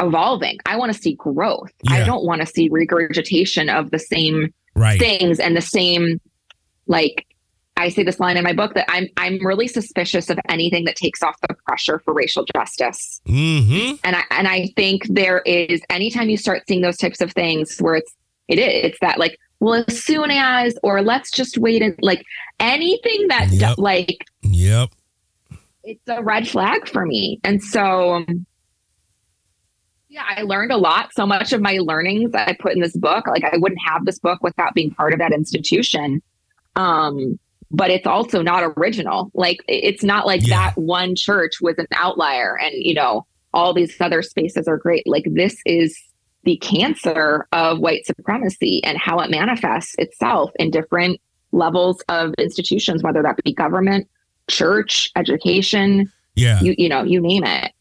[0.00, 0.58] evolving.
[0.64, 1.72] I want to see growth.
[1.88, 4.98] I don't want to see regurgitation of the same Right.
[4.98, 6.20] things and the same
[6.86, 7.26] like
[7.80, 10.96] I say this line in my book that I'm I'm really suspicious of anything that
[10.96, 13.20] takes off the pressure for racial justice.
[13.26, 13.96] Mm-hmm.
[14.04, 17.78] And I and I think there is anytime you start seeing those types of things
[17.78, 18.12] where it's
[18.48, 22.24] it is it's that like well as soon as or let's just wait and like
[22.58, 23.78] anything that Yep.
[23.78, 24.90] like Yep.
[25.84, 27.40] it's a red flag for me.
[27.44, 28.46] And so, um,
[30.08, 31.12] yeah, I learned a lot.
[31.14, 34.04] So much of my learnings that I put in this book, like I wouldn't have
[34.04, 36.20] this book without being part of that institution.
[36.74, 37.38] Um,
[37.70, 39.30] but it's also not original.
[39.34, 40.56] Like it's not like Yeah.
[40.70, 45.06] that one church was an outlier and, you know, all these other spaces are great.
[45.06, 45.98] Like this is
[46.44, 51.20] the cancer of white supremacy and how it manifests itself in different
[51.52, 54.08] levels of institutions, whether that be government,
[54.48, 56.60] church, education, Yeah.
[56.62, 57.72] you you know, you name it.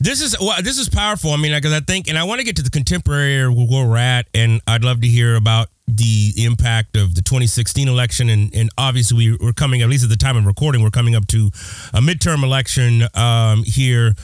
[0.00, 1.30] This is well, this is powerful.
[1.30, 3.96] I mean, because I think, and I want to get to the contemporary where we're
[3.96, 8.70] at, and I'd love to hear about the impact of the 2016 election, and and
[8.76, 11.46] obviously we, we're coming at least at the time of recording, we're coming up to
[11.94, 14.14] a midterm election um, here.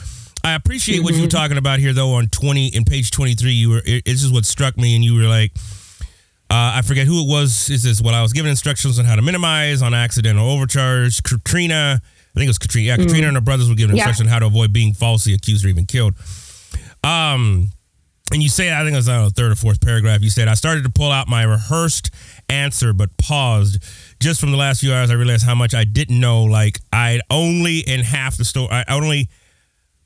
[0.43, 3.51] I appreciate what you were talking about here, though, on 20 in page 23.
[3.51, 5.51] You were it, this is what struck me, and you were like.
[6.49, 7.69] Uh, I forget who it was.
[7.71, 11.23] Is this what I was given instructions on how to minimize on accidental overcharge?
[11.23, 12.87] Katrina, I think it was Katrina.
[12.89, 14.03] Yeah, Katrina and her brothers were given Yeah.
[14.03, 16.13] instructions on how to avoid being falsely accused or even killed.
[17.03, 17.69] Um,
[18.33, 20.21] and you say, I think it was uh, third or fourth paragraph.
[20.21, 22.09] You said, I started to pull out my rehearsed
[22.49, 23.81] answer, but paused.
[24.19, 26.43] Just from the last few hours, I realized how much I didn't know.
[26.43, 28.69] Like I'd only in half the story.
[28.71, 29.29] I only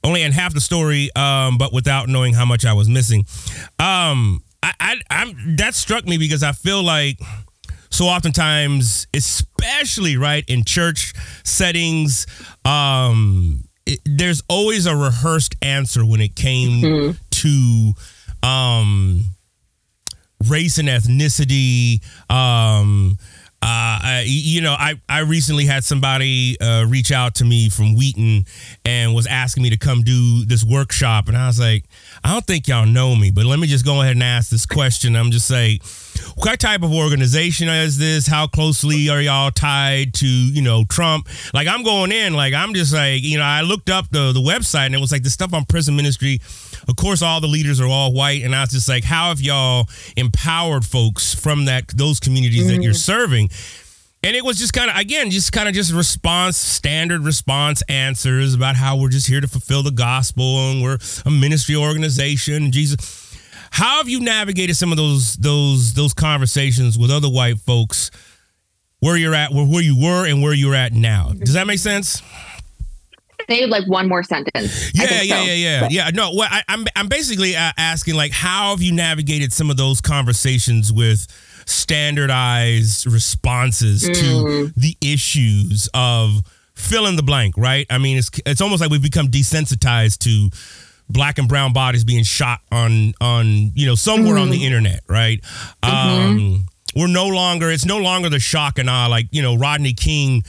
[0.03, 3.25] only in half the story, um, but without knowing how much I was missing.
[3.79, 7.19] Um, I, I, I'm that struck me because I feel like
[7.89, 11.13] so oftentimes, especially right in church
[11.45, 12.27] settings,
[12.65, 17.93] um, it, there's always a rehearsed answer when it came to
[18.47, 19.23] um,
[20.47, 22.01] race and ethnicity.
[22.31, 23.17] Um,
[23.59, 27.95] uh, I, you know, I, I recently had somebody uh, reach out to me from
[27.95, 28.45] Wheaton
[28.85, 31.27] and was asking me to come do this workshop.
[31.27, 31.85] And I was like,
[32.23, 34.67] I don't think y'all know me, but let me just go ahead and ask this
[34.67, 35.15] question.
[35.15, 35.79] I'm just say,
[36.35, 38.27] what type of organization is this?
[38.27, 41.27] How closely are y'all tied to, you know, Trump?
[41.53, 44.39] Like I'm going in, like I'm just like, you know, I looked up the the
[44.39, 46.39] website and it was like the stuff on prison ministry.
[46.87, 49.41] Of course, all the leaders are all white, and I was just like, how have
[49.41, 52.93] y'all empowered folks from that those communities that you're mm-hmm.
[52.93, 53.49] serving?
[54.23, 58.53] And it was just kind of again, just kind of just response, standard response answers
[58.53, 62.71] about how we're just here to fulfill the gospel and we're a ministry organization.
[62.71, 63.26] Jesus,
[63.71, 68.11] How have you navigated some of those those those conversations with other white folks
[68.99, 71.31] where you're at, where, where you were and where you're at now?
[71.37, 72.21] Does that make sense?
[73.49, 74.91] Say like one more sentence.
[74.93, 75.45] Yeah, yeah, so.
[75.45, 76.09] yeah, yeah, yeah.
[76.13, 79.69] No, well, I, am I'm, I'm basically uh, asking like, how have you navigated some
[79.69, 81.27] of those conversations with
[81.65, 84.13] standardized responses mm.
[84.19, 86.41] to the issues of
[86.75, 87.85] fill in the blank, right?
[87.89, 90.49] I mean, it's it's almost like we've become desensitized to
[91.09, 94.43] black and brown bodies being shot on on you know somewhere mm-hmm.
[94.43, 94.65] on the mm-hmm.
[94.65, 95.41] internet, right?
[95.83, 96.25] Mm-hmm.
[96.25, 99.93] Um, we're no longer it's no longer the shock and awe like you know Rodney
[99.93, 100.43] King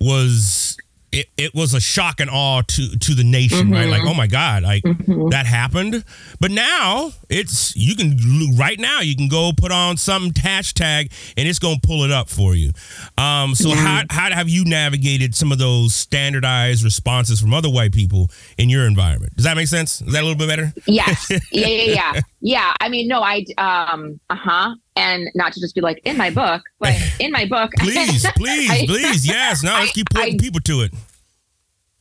[0.00, 0.75] was
[1.12, 3.72] it, it was a shock and awe to to the nation, mm-hmm.
[3.72, 3.88] right?
[3.88, 4.08] Like, mm-hmm.
[4.08, 5.28] oh my God, like mm-hmm.
[5.30, 6.04] that happened.
[6.40, 8.16] But now it's you can
[8.56, 12.28] right now you can go put on some hashtag and it's gonna pull it up
[12.28, 12.72] for you.
[13.16, 13.76] Um, so yeah.
[13.76, 18.68] how how have you navigated some of those standardized responses from other white people in
[18.68, 19.34] your environment?
[19.36, 20.02] Does that make sense?
[20.02, 20.72] Is that a little bit better?
[20.86, 21.30] Yes.
[21.52, 22.20] Yeah, yeah, yeah.
[22.40, 22.74] yeah.
[22.80, 26.30] I mean, no, I um, uh huh and not to just be like in my
[26.30, 27.70] book, but in my book.
[27.78, 29.62] please, please, I, please, yes.
[29.62, 30.94] Now let's keep putting I, people to it.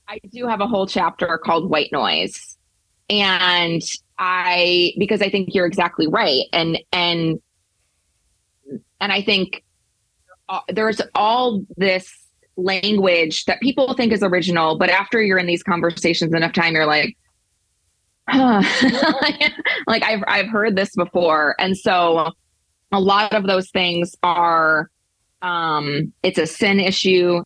[0.08, 2.58] I do have a whole chapter called White Noise,
[3.10, 3.82] and
[4.18, 7.42] I because I think you're exactly right, and and
[9.02, 9.64] and I think
[10.48, 12.14] uh, there's all this
[12.56, 16.86] language that people think is original, but after you're in these conversations enough time, you're
[16.86, 17.18] like,
[18.30, 18.62] huh.
[19.88, 22.32] like I've I've heard this before, and so
[22.96, 24.90] a lot of those things are
[25.42, 27.44] um, it's a sin issue.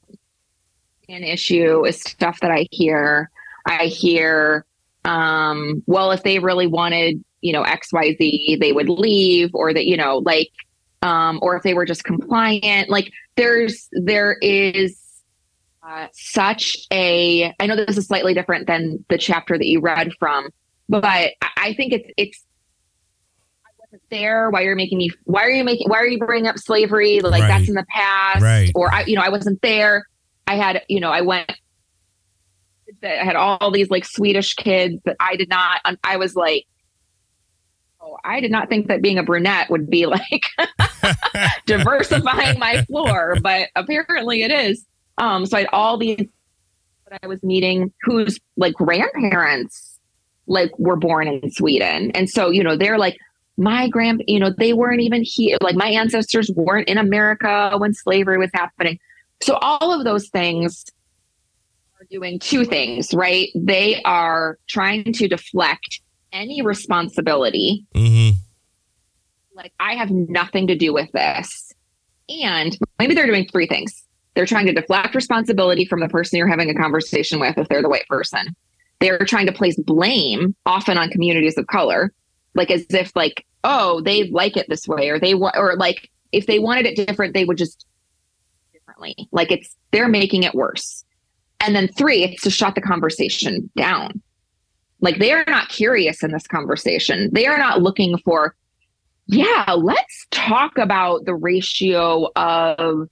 [1.09, 3.31] An issue is stuff that i hear.
[3.65, 4.65] I hear
[5.05, 9.95] um, well if they really wanted you know xyz they would leave or that you
[9.95, 10.51] know like
[11.01, 12.89] um, or if they were just compliant.
[12.89, 14.97] Like there's there is
[15.81, 20.11] uh, such a i know this is slightly different than the chapter that you read
[20.19, 20.49] from
[20.87, 22.43] but i think it's it's
[24.09, 24.49] there?
[24.49, 27.19] Why are you're making me why are you making why are you bringing up slavery?
[27.21, 27.47] Like right.
[27.47, 28.41] that's in the past.
[28.41, 28.71] Right.
[28.75, 30.05] or i you know i wasn't there.
[30.47, 31.51] I had you know i went
[33.03, 36.65] i had all these like swedish kids that i did not i was like
[38.01, 40.45] oh i did not think that being a brunette would be like
[41.67, 44.83] diversifying my floor but apparently it is.
[45.19, 46.25] Um so i had all these
[47.07, 49.89] that i was meeting whose like grandparents
[50.49, 52.11] like were born in sweden.
[52.11, 53.17] And so you know they're like
[53.59, 55.57] my grand, you know, they weren't even here.
[55.61, 58.99] Like my ancestors weren't in America when slavery was happening.
[59.41, 60.85] So all of those things
[61.99, 63.49] are doing two things, right?
[63.55, 66.01] They are trying to deflect
[66.31, 67.85] any responsibility.
[67.93, 68.37] Mm-hmm.
[69.53, 71.73] Like I have nothing to do with this.
[72.29, 74.03] And maybe they're doing three things.
[74.35, 77.81] They're trying to deflect responsibility from the person you're having a conversation with if they're
[77.81, 78.55] the white person.
[78.99, 82.13] They're trying to place blame often on communities of color,
[82.55, 86.09] like as if like oh, they like it this way, or they want, or like
[86.31, 87.85] if they wanted it different, they would just
[88.71, 89.15] differently.
[89.31, 91.03] Like it's they're making it worse.
[91.59, 94.21] And then three, it's to shut the conversation down.
[95.01, 97.29] Like they are not curious in this conversation.
[97.33, 98.55] They are not looking for,
[99.27, 103.09] yeah, let's talk about the ratio of.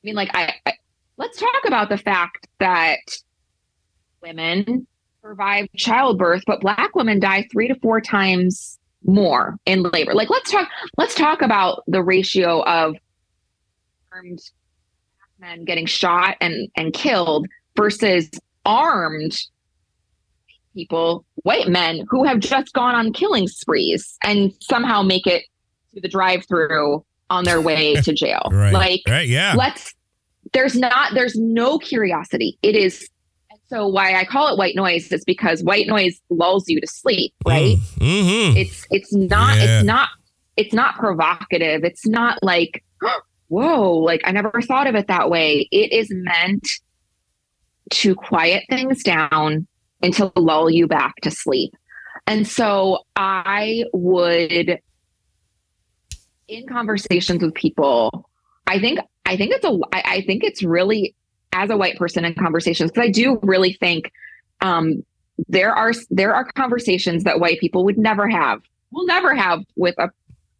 [0.00, 0.74] I mean, like I, I
[1.16, 3.00] let's talk about the fact that
[4.22, 4.86] women
[5.22, 10.14] survive childbirth, but black women die three to four times more in labor.
[10.14, 12.94] Like let's talk let's talk about the ratio of
[14.12, 14.40] armed
[15.38, 17.46] men getting shot and and killed
[17.76, 18.28] versus
[18.64, 19.38] armed
[20.74, 25.44] people, white men who have just gone on killing sprees and somehow make it
[25.94, 28.48] to the drive-through on their way to jail.
[28.52, 28.72] right.
[28.72, 29.54] Like right, yeah.
[29.56, 29.94] let's
[30.52, 32.58] there's not there's no curiosity.
[32.62, 33.08] It is
[33.68, 37.34] so why I call it white noise is because white noise lulls you to sleep,
[37.46, 37.76] right?
[37.98, 38.56] Mm-hmm.
[38.56, 39.64] It's it's not yeah.
[39.64, 40.08] it's not
[40.56, 41.84] it's not provocative.
[41.84, 42.82] It's not like
[43.48, 45.68] whoa, like I never thought of it that way.
[45.70, 46.66] It is meant
[47.90, 49.66] to quiet things down
[50.02, 51.72] and to lull you back to sleep.
[52.26, 54.78] And so I would
[56.48, 58.30] in conversations with people,
[58.66, 61.14] I think I think it's a I, I think it's really
[61.52, 64.12] as a white person in conversations because I do really think
[64.60, 65.04] um,
[65.48, 69.94] there are there are conversations that white people would never have, will never have with
[69.98, 70.10] a,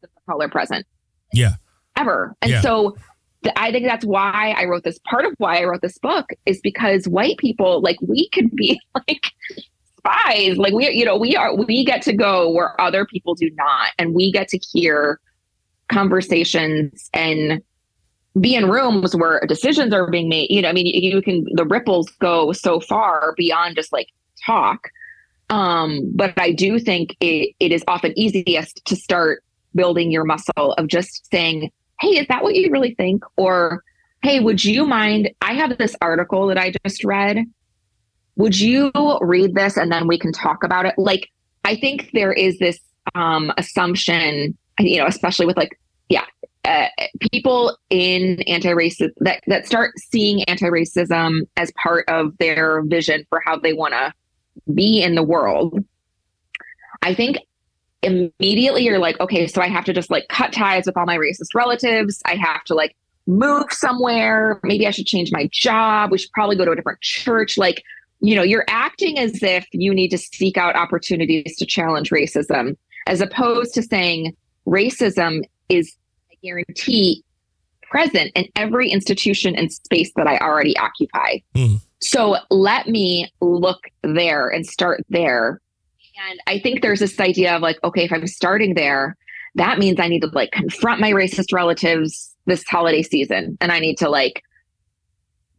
[0.01, 0.86] with a color present.
[1.32, 1.55] Yeah.
[1.97, 2.36] Ever.
[2.43, 2.61] And yeah.
[2.61, 2.97] so
[3.43, 4.99] th- I think that's why I wrote this.
[5.01, 8.80] Part of why I wrote this book is because white people, like we could be
[8.95, 9.26] like
[9.99, 10.57] spies.
[10.57, 13.91] Like we, you know, we are we get to go where other people do not,
[13.99, 15.20] and we get to hear
[15.89, 17.62] conversations and
[18.40, 20.50] be in rooms where decisions are being made.
[20.50, 24.08] You know, I mean, you can the ripples go so far beyond just like
[24.44, 24.88] talk.
[25.50, 29.42] Um, but I do think it, it is often easiest to start
[29.74, 31.70] building your muscle of just saying,
[32.00, 33.24] Hey, is that what you really think?
[33.36, 33.82] Or,
[34.22, 35.30] Hey, would you mind?
[35.40, 37.44] I have this article that I just read.
[38.36, 40.94] Would you read this and then we can talk about it?
[40.98, 41.28] Like,
[41.64, 42.78] I think there is this
[43.14, 46.24] um, assumption, you know, especially with like, yeah,
[46.64, 46.88] uh,
[47.32, 53.59] people in anti-racism that, that start seeing anti-racism as part of their vision for how
[53.59, 54.12] they want to
[54.74, 55.82] be in the world.
[57.02, 57.38] I think
[58.02, 61.16] immediately you're like, okay, so I have to just like cut ties with all my
[61.16, 62.20] racist relatives.
[62.24, 62.96] I have to like
[63.26, 64.61] move somewhere.
[64.62, 66.11] Maybe I should change my job.
[66.11, 67.56] We should probably go to a different church.
[67.59, 67.82] Like,
[68.20, 72.76] you know, you're acting as if you need to seek out opportunities to challenge racism,
[73.06, 74.36] as opposed to saying
[74.66, 75.96] racism is
[76.43, 77.24] guarantee
[77.82, 81.39] present in every institution and space that I already occupy.
[81.55, 81.80] Mm.
[82.01, 85.61] So let me look there and start there.
[86.30, 89.16] And I think there's this idea of like, okay, if I'm starting there,
[89.55, 93.78] that means I need to like confront my racist relatives this holiday season and I
[93.78, 94.43] need to like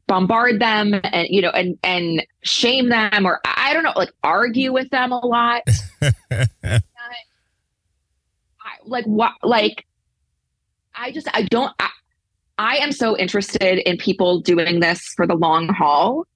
[0.08, 4.74] bombard them and you know and and shame them or I don't know like argue
[4.74, 5.64] with them a lot.
[8.86, 9.86] Like what like
[11.00, 11.90] I just I don't I,
[12.60, 16.28] I am so interested in people doing this for the long haul.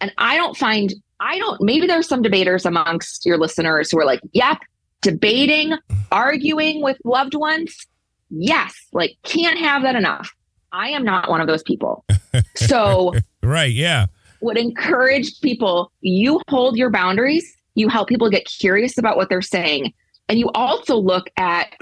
[0.00, 4.04] And I don't find, I don't, maybe there's some debaters amongst your listeners who are
[4.04, 4.58] like, yep,
[5.00, 5.74] debating,
[6.10, 7.86] arguing with loved ones.
[8.30, 10.28] Yes, like can't have that enough.
[10.72, 12.04] I am not one of those people.
[12.56, 13.12] So,
[13.44, 14.06] right, yeah.
[14.40, 19.40] Would encourage people, you hold your boundaries, you help people get curious about what they're
[19.40, 19.92] saying.
[20.28, 21.76] And you also look at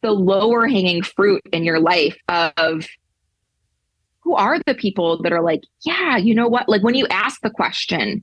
[0.00, 2.86] the lower hanging fruit in your life of
[4.20, 6.68] who are the people that are like, yeah, you know what?
[6.68, 8.22] Like when you ask the question,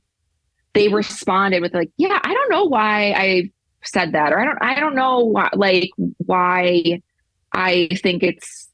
[0.73, 3.51] they responded with like, yeah, I don't know why I
[3.83, 7.01] said that, or I don't, I don't know why, like why
[7.53, 8.69] I think it's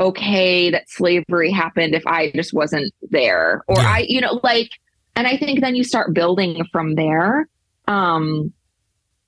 [0.00, 3.90] okay that slavery happened if I just wasn't there, or Yeah.
[3.90, 4.70] I, you know, like,
[5.16, 7.48] and I think then you start building from there,
[7.86, 8.52] um,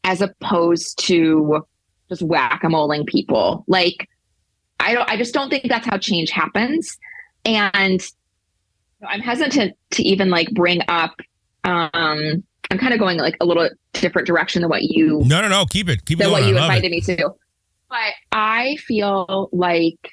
[0.04, 1.64] as opposed to
[2.10, 3.64] just whack a moling people.
[3.66, 4.08] Like,
[4.78, 6.98] I don't I just don't think that's how change happens.
[7.44, 8.04] And
[9.08, 11.14] I'm hesitant to even like bring up
[11.64, 15.48] um I'm kind of going like a little different direction than what you No, no,
[15.48, 15.64] no.
[15.64, 16.04] Keep it.
[16.04, 16.42] Keep it than going.
[16.42, 16.90] what you invited it.
[16.90, 17.30] me to.
[17.88, 20.10] But I feel like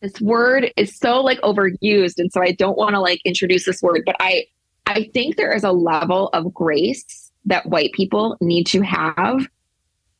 [0.00, 3.82] this word is so like overused and so I don't want to like introduce this
[3.82, 4.44] word, but I
[4.86, 9.46] I think there is a level of grace that white people need to have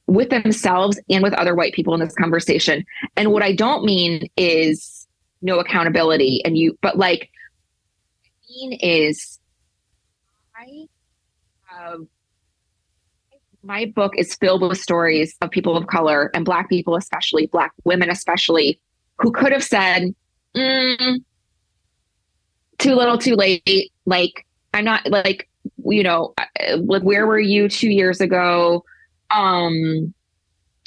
[0.07, 2.85] with themselves and with other white people in this conversation.
[3.17, 5.07] And what I don't mean is
[5.43, 7.31] no accountability and you but like
[8.25, 9.39] I mean is
[10.57, 10.87] I
[11.67, 12.01] have
[13.63, 17.73] my book is filled with stories of people of color and black people especially black
[17.85, 18.81] women especially
[19.19, 20.15] who could have said
[20.57, 21.25] mm,
[22.79, 25.49] too little too late like i'm not like
[25.85, 26.35] you know
[26.79, 28.85] like where were you two years ago
[29.31, 30.13] um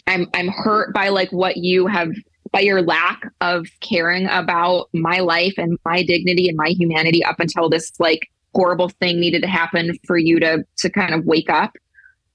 [0.08, 2.10] i'm i'm hurt by like what you have
[2.52, 7.40] by your lack of caring about my life and my dignity and my humanity up
[7.40, 11.50] until this like horrible thing needed to happen for you to to kind of wake
[11.50, 11.76] up.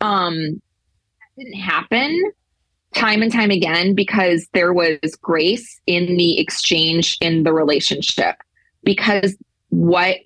[0.00, 0.60] Um
[1.36, 2.32] that didn't happen
[2.94, 8.36] time and time again because there was grace in the exchange in the relationship.
[8.84, 9.36] Because
[9.70, 10.18] what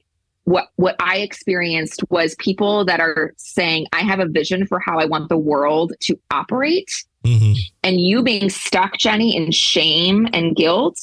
[0.49, 4.99] what what I experienced was people that are saying I have a vision for how
[4.99, 6.90] I want the world to operate
[7.26, 7.57] Mhm.
[7.82, 10.99] and you being stuck Jenny in shame and guilt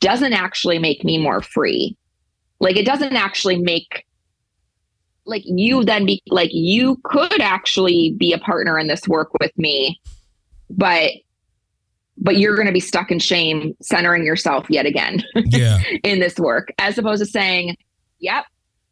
[0.00, 1.96] doesn't actually make me more free
[2.58, 4.04] like it doesn't actually make
[5.24, 9.56] like you then be like you could actually be a partner in this work with
[9.56, 10.00] me
[10.68, 11.12] but
[12.18, 15.78] but you're going to be stuck in shame centering yourself yet again Yeah.
[16.04, 17.76] in this work as opposed to saying
[18.18, 18.46] yep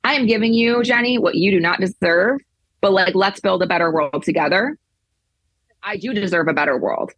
[0.09, 2.41] i am giving you jenny what you do not deserve
[2.81, 4.79] but like let's build a better world together.
[5.83, 7.13] I do deserve a better world.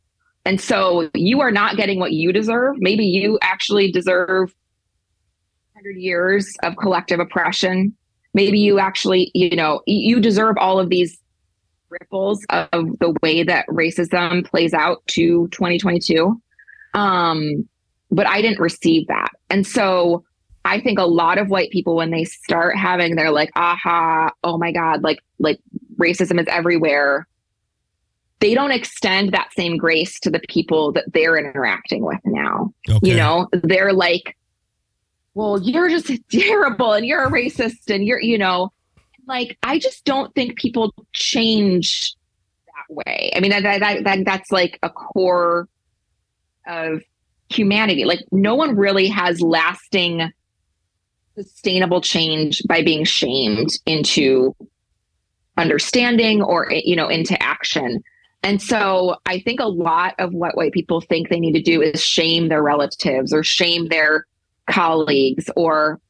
[0.44, 2.76] And so you are not getting what you deserve.
[2.78, 4.54] Maybe you actually deserve
[5.74, 7.94] 100 years of collective oppression.
[8.32, 11.18] Maybe you actually you know you deserve all of these
[11.88, 12.70] ripples of
[13.00, 16.40] the way that racism plays out to 2022
[16.94, 17.68] um
[18.12, 19.30] but i didn't receive that.
[19.50, 20.24] And so
[20.64, 24.58] i think a lot of white people when they start having their like aha oh
[24.58, 25.58] my god like like
[25.98, 27.26] racism is everywhere
[28.40, 33.10] they don't extend that same grace to the people that they're interacting with now Okay.
[33.10, 34.36] you know they're like
[35.34, 38.72] well you're just terrible and you're a racist and you're you know
[39.30, 42.14] like I just don't think people change
[42.66, 43.30] that way.
[43.34, 45.68] I mean that that, that that's like a core
[46.66, 47.02] of
[47.48, 48.04] humanity.
[48.04, 50.32] Like no one really has lasting
[51.42, 54.54] sustainable change by being shamed into
[55.56, 58.02] understanding or you know into action.
[58.42, 61.82] And so I think a lot of what white people think they need to do
[61.82, 64.26] is shame their relatives or shame their
[64.66, 66.00] colleagues or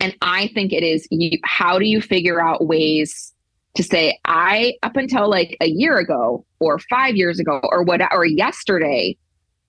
[0.00, 3.32] and I think it is you, how do you figure out ways
[3.74, 8.00] to say I up until like a year ago or 5 years ago or what
[8.12, 9.16] or yesterday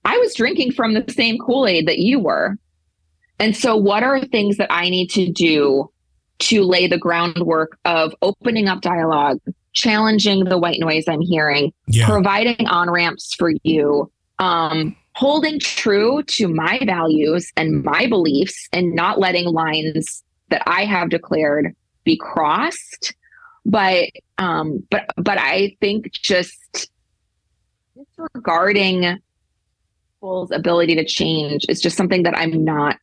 [0.04, 2.56] I was drinking from the same Kool-Aid that you were.
[3.40, 5.90] And so what are things that I need to do
[6.40, 9.38] to lay the groundwork of opening up dialogue,
[9.72, 12.06] challenging the white noise I'm hearing, Yeah.
[12.06, 18.94] providing on ramps for you, um, holding true to my values and my beliefs, and
[18.94, 21.74] not letting lines that I have declared
[22.04, 23.14] be crossed.
[23.66, 26.90] But um, but but I think just
[28.16, 29.18] disregarding
[30.14, 32.96] people's ability to change is just something that I'm not.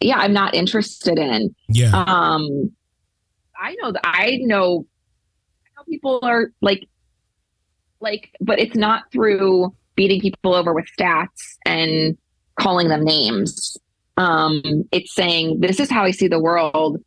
[0.00, 1.90] Yeah, I'm not interested in Yeah.
[1.92, 2.70] um
[3.60, 4.86] i know that i know
[5.66, 6.86] i know people are like
[8.00, 12.16] like but it's not through beating people over with stats and
[12.60, 13.76] calling them names
[14.16, 16.98] um it's saying this is how i see the world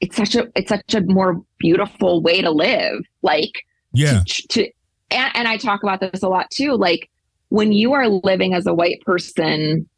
[0.00, 4.20] it's such a it's such a more beautiful way to live like yeah.
[4.26, 4.70] to, to
[5.10, 6.72] and, and I talk about this a lot too.
[6.72, 7.10] Like
[7.48, 9.88] when you are living as a white person,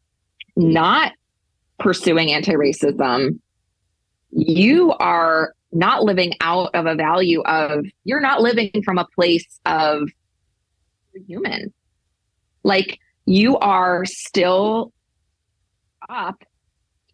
[0.55, 1.13] not
[1.79, 3.39] pursuing anti-racism,
[4.31, 9.59] you are not living out of a value of you're not living from a place
[9.65, 10.09] of
[11.27, 11.73] human.
[12.63, 14.91] Like you are still
[16.09, 16.43] up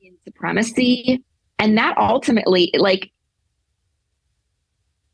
[0.01, 1.23] in supremacy.
[1.59, 3.11] And that ultimately, like,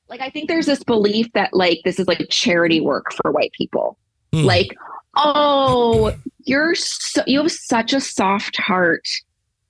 [0.07, 3.51] like I think there's this belief that like this is like charity work for white
[3.53, 3.97] people.
[4.33, 4.45] Hmm.
[4.45, 4.75] Like,
[5.15, 9.07] oh, you're so, you have such a soft heart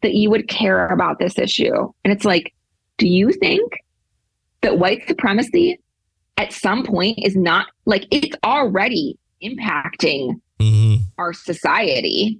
[0.01, 1.73] that you would care about this issue.
[2.03, 2.53] And it's like,
[2.97, 3.71] do you think
[4.61, 5.79] that white supremacy
[6.37, 10.99] at some point is not like it's already impacting Mhm.
[11.17, 12.39] our society,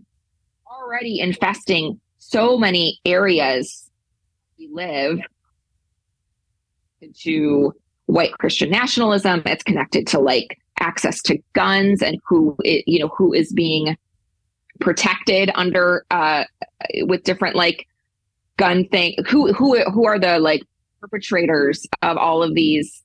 [0.69, 3.89] already infesting so many areas
[4.57, 5.19] we live
[7.21, 7.73] to
[8.07, 9.41] white Christian nationalism.
[9.45, 13.97] It's connected to like access to guns and who it, you know who is being
[14.79, 16.43] protected under uh
[17.01, 17.87] with different like
[18.57, 20.61] gun thing who who who are the like
[21.01, 23.03] perpetrators of all of these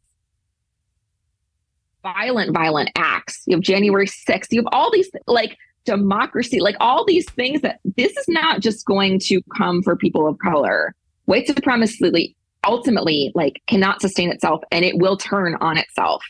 [2.03, 3.43] violent violent acts?
[3.47, 7.79] You have january 6th you have all these like democracy like all these things that
[7.97, 10.95] this is not just going to come for people of color.
[11.27, 16.23] White supremacy ultimately like cannot sustain itself and it will turn on itself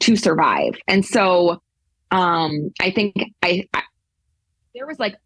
[0.00, 0.74] to survive.
[0.88, 1.60] And so
[2.10, 3.82] um i think i, I
[4.74, 5.16] there was like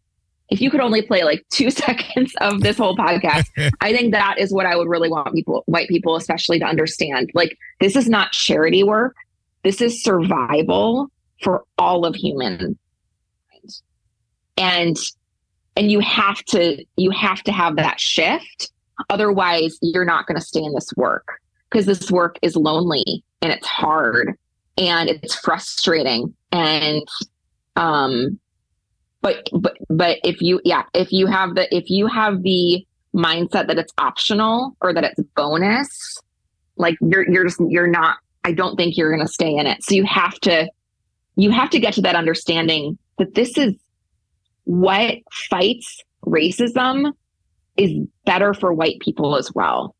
[0.49, 3.45] if you could only play like two seconds of this whole podcast
[3.81, 7.29] i think that is what i would really want people white people especially to understand.
[7.33, 9.15] Like this is not charity work.
[9.63, 11.07] This is survival
[11.41, 12.77] for all of human
[14.57, 14.97] and
[15.75, 18.71] and you have to you have to have that shift.
[19.09, 21.27] Otherwise you're not going to stay in this work
[21.69, 24.37] because this work is lonely and it's hard
[24.77, 26.33] and it's frustrating.
[26.51, 27.07] And
[27.75, 28.39] um
[29.21, 33.67] but but but if you yeah if you have the if you have the mindset
[33.67, 36.17] that it's optional or that it's bonus
[36.77, 39.83] like you're you're just you're not i don't think you're going to stay in it
[39.83, 40.69] so you have to
[41.35, 43.73] you have to get to that understanding that this is
[44.65, 45.15] what
[45.49, 47.11] fights racism
[47.77, 47.91] is
[48.25, 49.95] better for white people as well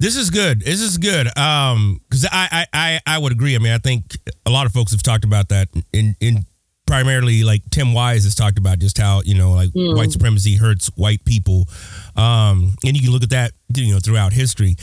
[0.00, 0.60] This is good.
[0.60, 1.26] This is good.
[1.36, 3.56] Um, because I, I, I, would agree.
[3.56, 6.46] I mean, I think a lot of folks have talked about that in, in
[6.88, 9.94] primarily like Tim Wise has talked about just how, you know, like Mm.
[9.96, 11.68] white supremacy hurts white people.
[12.16, 14.74] Um, and you can look at that, you know, throughout history.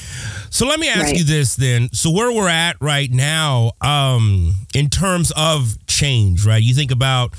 [0.52, 1.18] So let me ask Right.
[1.18, 1.90] you this then.
[1.92, 6.62] So where we're at right now, um, in terms of change, right?
[6.64, 7.34] You think about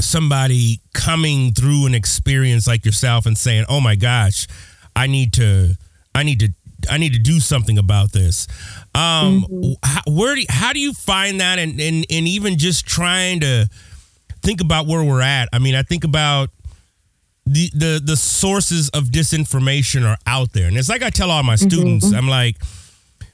[0.00, 4.46] somebody coming through an experience like yourself and saying, "Oh my gosh,
[4.96, 5.74] I need to,
[6.14, 6.48] I need to,
[6.88, 8.46] I need to do something about this."
[8.94, 9.72] Um, mm-hmm.
[9.82, 13.40] how, where do, you, how do you find that, and, and and even just trying
[13.40, 13.68] to
[14.42, 15.48] think about where we're at?
[15.52, 16.50] I mean, I think about
[17.46, 21.42] the the the sources of disinformation are out there, and it's like I tell all
[21.42, 22.16] my mm-hmm, students, mm-hmm.
[22.16, 22.56] I'm like.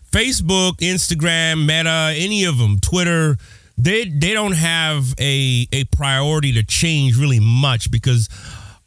[0.09, 3.37] Facebook, Instagram, Meta, any of them, Twitter,
[3.79, 8.29] they they don't have a a priority to change really much because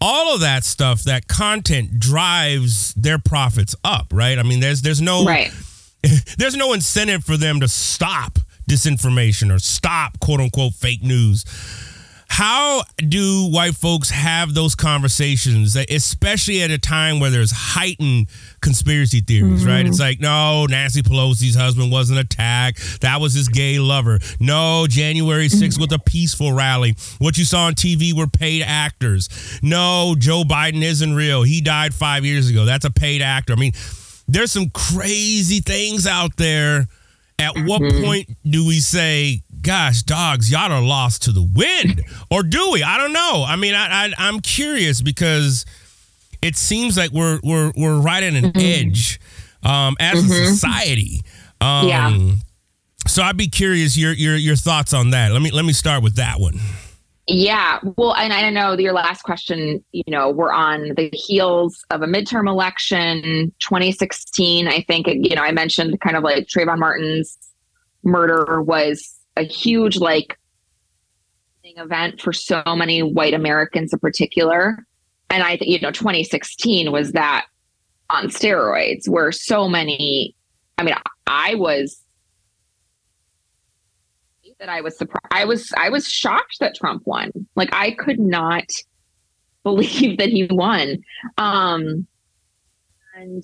[0.02, 4.38] all of that stuff, that content drives their profits up, right?
[4.38, 5.52] I mean, there's there's no right.
[6.38, 8.39] there's no incentive for them to stop
[8.70, 11.43] disinformation or stop quote unquote fake news.
[12.30, 18.28] How do white folks have those conversations, especially at a time where there's heightened
[18.62, 19.70] conspiracy theories, mm-hmm.
[19.70, 19.86] right?
[19.86, 23.02] It's like, no, Nancy Pelosi's husband wasn't attacked.
[23.02, 24.20] That was his gay lover.
[24.40, 25.82] No, January 6th mm-hmm.
[25.82, 26.96] was a peaceful rally.
[27.18, 29.28] What you saw on TV were paid actors.
[29.64, 31.44] No, Joe Biden isn't real.
[31.44, 32.64] He died five years ago.
[32.64, 33.54] That's a paid actor.
[33.54, 33.74] I mean,
[34.28, 36.88] there's some crazy things out there.
[37.40, 38.04] At what mm-hmm.
[38.04, 42.01] point do we say, gosh, dogs, y'all are lost to the wind?
[42.32, 42.84] or do we?
[42.84, 43.45] I don't know.
[43.47, 45.66] I mean, I, I I'm curious because
[46.41, 48.60] it seems like we're we're we're right at an mm-hmm.
[48.60, 49.20] edge
[49.64, 50.32] um, as mm-hmm.
[50.32, 51.22] a society.
[51.62, 52.32] Um, yeah.
[53.07, 55.32] So I'd be curious your your your thoughts on that.
[55.32, 56.60] Let me let me start with that one.
[57.32, 59.84] Yeah, well, and I know your last question.
[59.91, 64.68] You know, we're on the heels of a midterm election, 2016.
[64.68, 67.38] I think you know I mentioned kind of like Trayvon Martin's
[68.03, 70.38] murder was a huge like
[71.78, 74.86] event for so many white Americans in particular.
[75.30, 77.46] And I, think, you know, 2016 was that
[78.10, 80.36] on steroids, where so many.
[80.78, 80.96] I mean,
[81.28, 82.02] I was
[84.60, 85.26] that I was surprised.
[85.32, 87.32] I was I was shocked that Trump won.
[87.56, 88.66] Like I could not
[89.64, 91.04] believe that he won.
[91.38, 92.08] Um,
[93.16, 93.44] and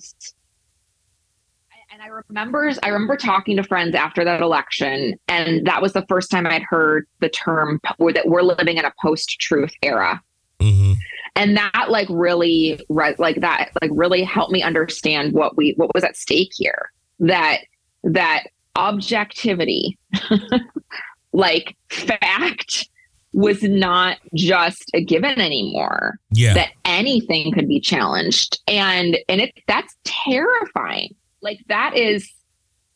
[2.06, 6.30] I remember I remember talking to friends after that election, and that was the first
[6.30, 10.22] time I'd heard the term that we're living in a post-truth era.
[10.60, 10.92] Mm-hmm.
[11.34, 16.04] And that like really like that like really helped me understand what we what was
[16.04, 16.92] at stake here.
[17.18, 17.62] That
[18.04, 18.44] that
[18.76, 19.98] objectivity,
[21.32, 22.88] like fact,
[23.32, 26.20] was not just a given anymore.
[26.30, 26.54] Yeah.
[26.54, 28.60] That anything could be challenged.
[28.68, 31.16] And and it that's terrifying.
[31.46, 32.28] Like that is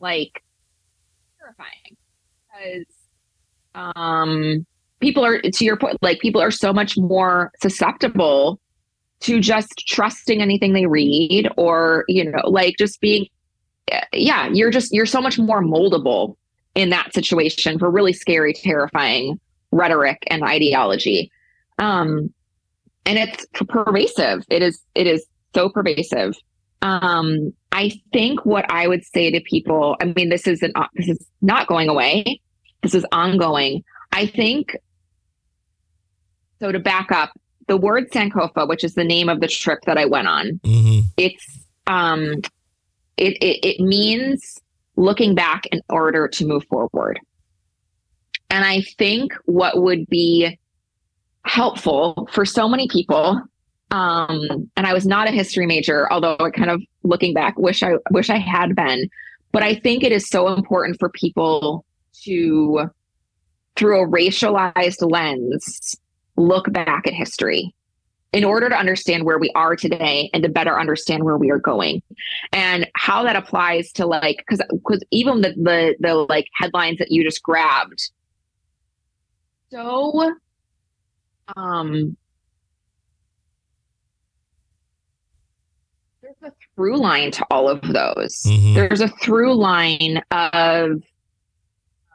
[0.01, 0.43] like
[1.39, 1.95] terrifying.
[2.51, 2.85] Because
[3.73, 4.65] um
[4.99, 8.59] people are to your point, like people are so much more susceptible
[9.21, 13.25] to just trusting anything they read or, you know, like just being
[14.11, 16.35] yeah, you're just you're so much more moldable
[16.75, 19.39] in that situation for really scary, terrifying
[19.71, 21.31] rhetoric and ideology.
[21.79, 22.33] Um,
[23.05, 24.43] and it's pervasive.
[24.49, 25.25] It is it is
[25.55, 26.35] so pervasive.
[26.81, 31.25] Um, I think what I would say to people, I mean, this isn't this is
[31.41, 32.41] not going away.
[32.81, 33.83] This is ongoing.
[34.11, 34.75] I think
[36.59, 36.71] so.
[36.71, 37.31] To back up,
[37.67, 41.01] the word Sankofa, which is the name of the trip that I went on, mm-hmm.
[41.17, 42.41] it's um,
[43.17, 44.59] it, it, it means
[44.95, 47.19] looking back in order to move forward.
[48.49, 50.59] And I think what would be
[51.45, 53.41] helpful for so many people,
[53.91, 57.83] um, and I was not a history major, although I kind of looking back wish
[57.83, 59.09] I wish I had been.
[59.51, 61.85] But I think it is so important for people
[62.23, 62.89] to,
[63.75, 65.95] through a racialized lens,
[66.37, 67.73] look back at history
[68.33, 71.59] in order to understand where we are today and to better understand where we are
[71.59, 72.01] going
[72.53, 77.11] and how that applies to like because because even the, the the like headlines that
[77.11, 78.09] you just grabbed
[79.69, 80.33] so
[81.57, 82.15] um
[86.21, 88.73] there's a through line to all of those mm-hmm.
[88.73, 91.03] there's a through line of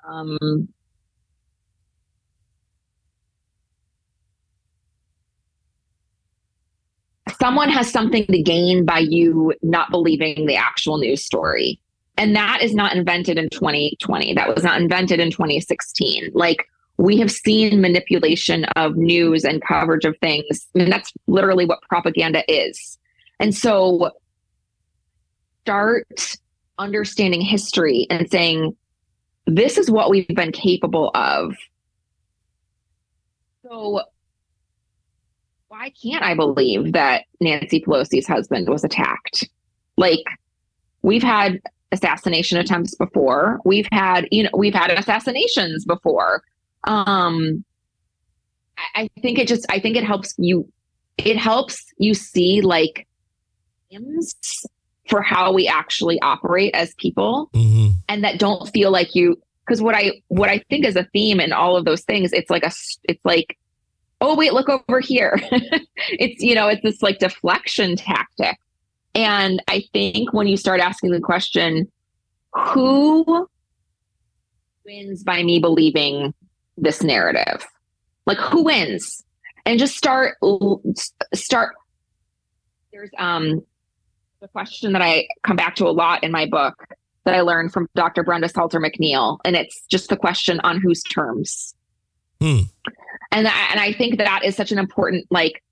[0.08, 0.68] um
[7.40, 11.80] someone has something to gain by you not believing the actual news story.
[12.18, 14.34] And that is not invented in 2020.
[14.34, 16.30] That was not invented in 2016.
[16.32, 20.66] Like we have seen manipulation of news and coverage of things.
[20.74, 22.98] I mean, that's literally what propaganda is.
[23.38, 24.12] And so
[25.66, 26.36] start
[26.78, 28.76] understanding history and saying,
[29.46, 31.56] this is what we've been capable of.
[33.64, 34.02] So
[35.66, 39.48] why can't I believe that Nancy Pelosi's husband was attacked?
[39.96, 40.22] Like,
[41.02, 41.60] we've had
[41.90, 43.58] assassination attempts before.
[43.64, 46.42] We've had, you know, we've had assassinations before.
[46.84, 47.64] Um,
[48.78, 50.70] I, I think it just, I think it helps you,
[51.18, 53.08] it helps you see like
[55.08, 57.92] for how we actually operate as people mm-hmm.
[58.08, 61.40] and that don't feel like you because what i what i think is a theme
[61.40, 62.72] in all of those things it's like a
[63.04, 63.56] it's like
[64.20, 65.40] oh wait look over here.
[66.08, 68.58] It's you know it's this like deflection tactic.
[69.14, 71.90] And i think when you start asking the question
[72.52, 73.48] who
[74.84, 76.32] wins by me believing
[76.76, 77.66] this narrative?
[78.24, 79.24] Like who wins?
[79.64, 80.36] And just start
[81.34, 81.74] start
[82.92, 83.62] there's um
[84.40, 86.74] the question that I come back to a lot in my book
[87.24, 88.22] that I learned from Dr.
[88.22, 91.74] Brenda Salter McNeil, and it's just the question on whose terms.
[92.40, 92.60] Hmm.
[93.32, 95.62] And I, and I think that is such an important like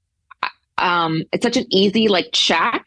[0.79, 2.85] um it's such an easy like check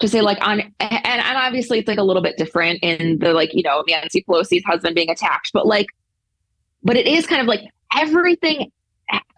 [0.00, 3.32] to say like on and, and obviously it's like a little bit different in the
[3.32, 5.86] like you know Nancy Pelosi's husband being attacked but like
[6.82, 7.60] but it is kind of like
[7.96, 8.72] everything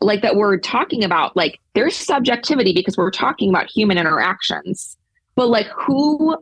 [0.00, 4.96] like that we're talking about like there's subjectivity because we're talking about human interactions
[5.34, 6.36] but like who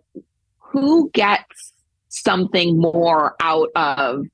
[0.58, 1.72] who gets
[2.08, 4.26] something more out of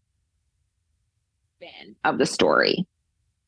[2.04, 2.86] of the story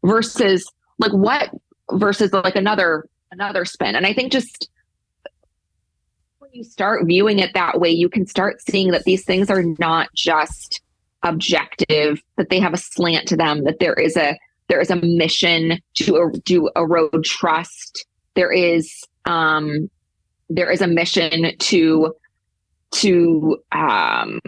[0.05, 1.51] versus like what
[1.93, 3.95] versus like another another spin?
[3.95, 4.69] And i think just
[6.39, 9.63] when you start viewing it that way you can start seeing that these things are
[9.79, 10.81] not just
[11.23, 14.37] objective that they have a slant to them that there is a
[14.71, 18.07] there is a mission to do erode trust.
[18.37, 19.91] There is um
[20.51, 22.15] there is a mission to
[22.93, 24.41] to um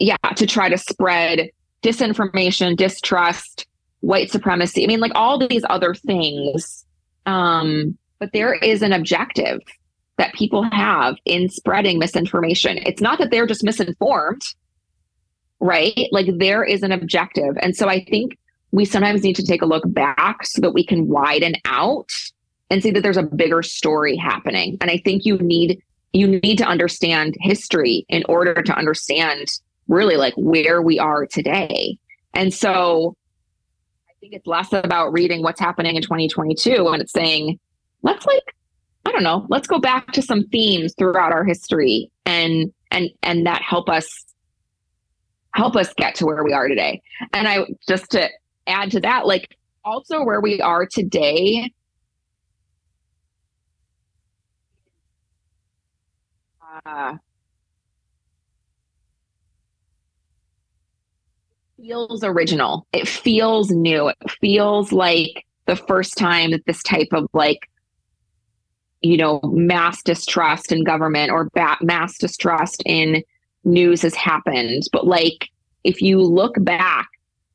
[0.00, 1.50] yeah to try to spread
[1.82, 3.66] disinformation distrust
[4.00, 6.84] white supremacy i mean like all these other things.
[7.26, 9.60] Um but there is an objective
[10.16, 12.78] that people have in spreading misinformation.
[12.78, 14.42] It's not that they're just misinformed
[15.60, 16.08] right?
[16.12, 17.56] Like there is an objective.
[17.60, 18.38] And so i think
[18.70, 22.10] we sometimes need to take a look back so that we can widen out
[22.70, 24.76] and see that there's a bigger story happening.
[24.80, 29.46] And I think you need you need to understand history in order to understand
[29.88, 31.98] really like where we are today.
[32.34, 33.14] And so
[34.08, 37.58] I think it's less about reading what's happening in 2022 and it's saying,
[38.02, 38.54] let's like,
[39.04, 43.46] I don't know, let's go back to some themes throughout our history and and and
[43.46, 44.08] that help us
[45.54, 47.02] help us get to where we are today.
[47.32, 48.28] And I just to
[48.66, 51.70] add to that, like also where we are today
[56.84, 57.16] uh,
[61.76, 62.86] feels original.
[62.92, 64.08] It feels new.
[64.08, 67.68] It feels like the first time that this type of like,
[69.00, 73.22] you know, mass distrust in government or ba- mass distrust in
[73.64, 74.84] news has happened.
[74.92, 75.48] But like,
[75.84, 77.08] if you look back,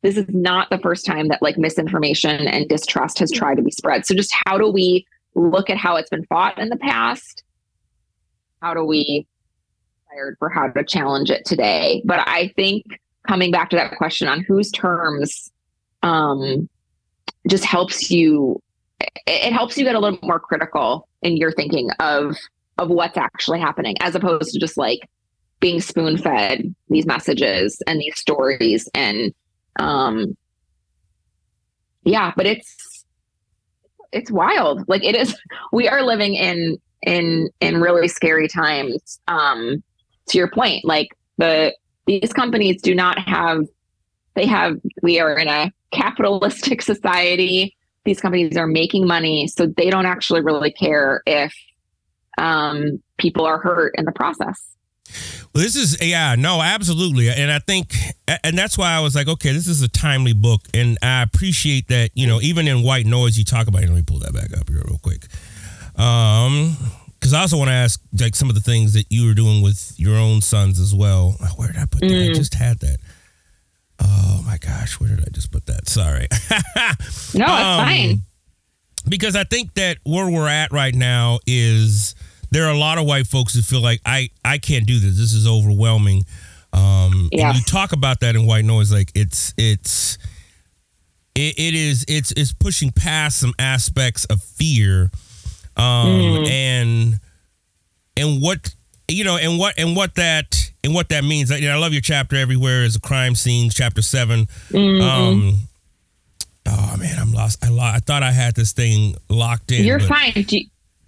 [0.03, 3.71] this is not the first time that like misinformation and distrust has tried to be
[3.71, 4.05] spread.
[4.05, 5.05] So just how do we
[5.36, 7.43] look at how it's been fought in the past
[8.64, 9.28] how do we
[10.09, 12.01] hired for how to challenge it today?
[12.05, 12.86] But I think
[13.28, 15.51] coming back to that question on whose terms
[16.01, 16.70] um,
[17.47, 18.61] just helps you
[19.28, 22.38] it helps you get a little more critical in your thinking of
[22.78, 25.09] of what's actually happening as opposed to just like
[25.59, 29.34] being spoon fed these messages and these stories and
[29.78, 30.38] um
[32.03, 33.05] yeah but it's
[34.14, 35.36] it's wild like it is
[35.74, 39.83] we are living in in in really scary times um
[40.27, 41.75] to your point like the
[42.05, 43.65] these companies do not have
[44.35, 47.75] they have we are in a capitalistic society
[48.05, 51.53] these companies are making money so they don't actually really care if
[52.37, 54.73] um people are hurt in the process
[55.53, 57.93] well, this is yeah, no, absolutely, and I think,
[58.43, 61.89] and that's why I was like, okay, this is a timely book, and I appreciate
[61.89, 62.09] that.
[62.15, 63.83] You know, even in White Noise, you talk about.
[63.83, 63.89] It.
[63.89, 65.27] Let me pull that back up here real quick.
[65.95, 66.77] Um,
[67.23, 69.61] because I also want to ask like some of the things that you were doing
[69.61, 71.37] with your own sons as well.
[71.41, 72.11] Oh, where did I put that?
[72.11, 72.31] Mm.
[72.31, 72.97] I just had that.
[74.01, 75.87] Oh my gosh, where did I just put that?
[75.87, 76.27] Sorry.
[76.51, 78.21] no, it's um, fine.
[79.07, 82.13] Because I think that where we're at right now is
[82.51, 85.17] there are a lot of white folks who feel like I I can't do this.
[85.17, 86.23] This is overwhelming.
[86.73, 87.49] Um, yeah.
[87.49, 90.17] And you talk about that in white noise, like it's it's
[91.35, 95.09] it, it is it's it's pushing past some aspects of fear
[95.78, 96.49] um, mm.
[96.49, 97.19] and
[98.17, 98.74] and what
[99.07, 101.49] you know, and what and what that and what that means.
[101.49, 105.01] You know, I love your chapter everywhere is a crime scene, chapter 7 mm-hmm.
[105.01, 105.59] Um,
[106.67, 107.63] oh man, I'm lost.
[107.63, 107.95] I lost.
[107.95, 109.84] I thought I had this thing locked in.
[109.84, 110.45] You're but, fine.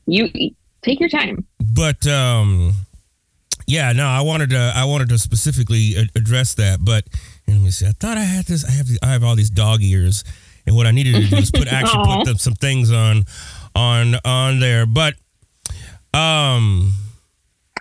[0.07, 1.45] You, you take your time.
[1.59, 2.73] But um,
[3.67, 4.73] yeah, no, I wanted to.
[4.75, 6.79] I wanted to specifically address that.
[6.83, 7.05] But
[7.47, 7.87] let me see.
[7.87, 8.63] I thought I had this.
[8.65, 8.87] I have.
[9.01, 10.23] I have all these dog ears,
[10.67, 13.23] and what I needed to do is put actually put them, some things on
[13.75, 14.85] on on there.
[14.85, 15.15] But
[16.13, 16.93] um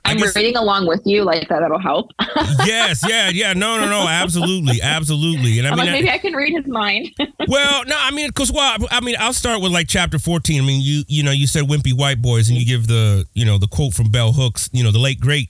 [0.07, 1.61] I'm guess, reading along with you, like that.
[1.61, 2.11] That'll help.
[2.66, 3.55] yes, yeah, yeah.
[3.55, 4.07] No, no, no.
[4.07, 5.59] Absolutely, absolutely.
[5.59, 7.11] And I I'm mean, like, maybe I, I, can read his mind.
[7.49, 10.62] well, no, I mean, because well, I mean, I'll start with like chapter 14.
[10.62, 13.47] I mean, you you know, you said wimpy white boys, and you give the you
[13.47, 15.49] know the quote from Bell Hooks, you know, the late great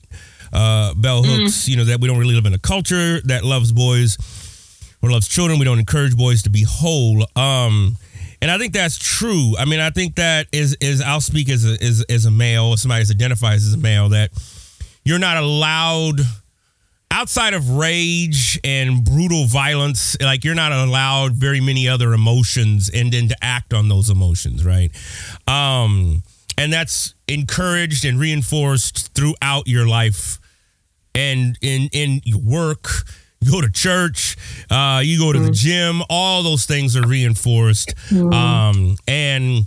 [0.52, 1.26] uh, Bell mm.
[1.26, 1.68] Hooks, mm.
[1.68, 4.16] you know, that we don't really live in a culture that loves boys
[5.02, 5.58] or loves children.
[5.58, 7.26] We don't encourage boys to be whole.
[7.34, 7.96] Um,
[8.44, 9.54] and I think that's true.
[9.58, 12.76] I mean, I think that is is I'll speak as a as, as a male,
[12.76, 14.32] somebody that identifies as a male, that
[15.02, 16.20] you're not allowed
[17.10, 23.10] outside of rage and brutal violence, like you're not allowed very many other emotions and
[23.14, 24.90] then to act on those emotions, right?
[25.48, 26.22] Um,
[26.58, 30.38] and that's encouraged and reinforced throughout your life
[31.14, 32.88] and in in your work
[33.44, 34.36] you go to church
[34.70, 39.66] uh, you go to the gym all those things are reinforced um, and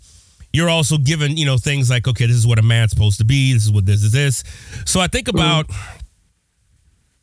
[0.53, 3.25] you're also given you know things like okay this is what a man's supposed to
[3.25, 4.43] be this is what this is this
[4.85, 5.67] so i think about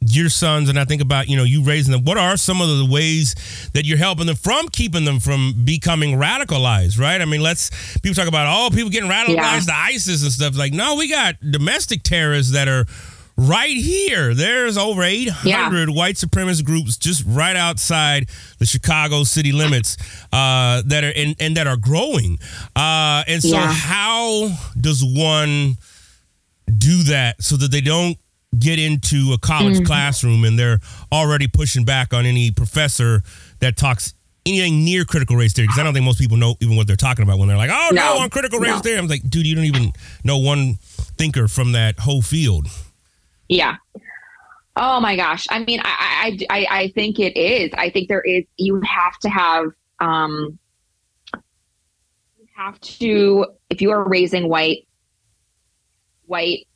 [0.06, 2.04] your sons and I think about, you know, you raising them.
[2.04, 3.34] What are some of the ways
[3.72, 7.22] that you're helping them from keeping them from becoming radicalized, right?
[7.22, 9.60] I mean, let's people talk about oh, people getting radicalized Yeah.
[9.60, 10.56] to ISIS and stuff.
[10.58, 12.84] Like, no, we got domestic terrorists that are
[13.36, 14.32] right here.
[14.34, 18.28] There's over 800 white supremacist groups just right outside
[18.58, 19.96] the Chicago city limits
[20.32, 22.38] uh, that are and, and that are growing.
[22.76, 23.72] Uh, and so Yeah.
[23.72, 25.76] how does one
[26.78, 28.16] do that so that they don't
[28.58, 29.84] get into a college Mm-hmm.
[29.86, 30.78] classroom and they're
[31.10, 33.22] already pushing back on any professor
[33.58, 34.14] that talks
[34.46, 36.94] anything near critical race theory because I don't think most people know even what they're
[36.96, 38.20] talking about when they're like, "Oh no, No.
[38.20, 38.78] on critical race No.
[38.78, 40.76] theory." I'm like, "Dude, you don't even know one
[41.18, 42.68] thinker from that whole field."
[43.48, 43.76] Yeah.
[44.76, 45.46] Oh my gosh.
[45.50, 47.70] I mean, I, I, I, I think it is.
[47.74, 49.66] I think there is, you have to have,
[50.00, 50.58] um,
[51.32, 54.88] you have to, if you are raising white,
[56.26, 56.66] white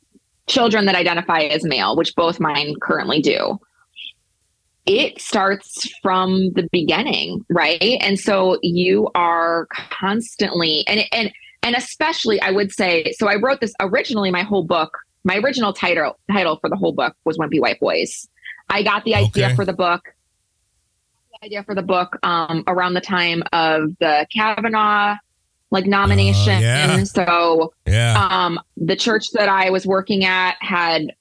[0.47, 3.59] children that identify as male, which both mine currently do,
[4.85, 7.97] it starts from the beginning, right?
[8.01, 11.31] And so you are constantly, and, and,
[11.63, 15.73] and especially I would say, so I wrote this originally, my whole book, my original
[15.73, 18.27] title title for the whole book was Wimpy White Boys.
[18.69, 19.55] I got the idea Okay.
[19.55, 20.01] for the book,
[21.41, 25.15] the idea for the book um, around the time of the Kavanaugh
[25.71, 26.55] like nomination.
[26.55, 27.03] Oh, yeah.
[27.03, 28.27] So Yeah.
[28.29, 31.13] um, the church that I was working at had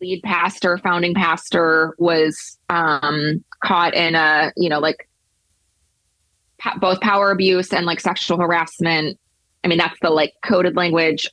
[0.00, 5.08] lead pastor, founding pastor was um, caught in a, you know, like
[6.80, 9.18] both power abuse and like sexual harassment.
[9.64, 11.30] I mean, that's the like coded language, uh,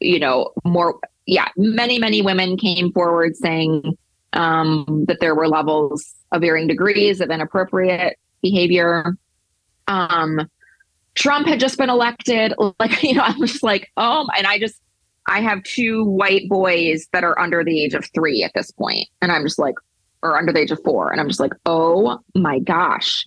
[0.00, 3.96] you know, more, yeah, many, many women came forward saying
[4.32, 9.16] um, that there were levels of varying degrees of inappropriate behavior.
[9.88, 10.48] Um,
[11.14, 12.54] Trump had just been elected.
[12.78, 14.80] Like, you know, I'm just like, oh, and I just,
[15.26, 19.08] I have two white boys that are under the age of three at this point,
[19.20, 19.74] and I'm just like,
[20.22, 23.24] or under the age of four, and I'm just like, oh my gosh.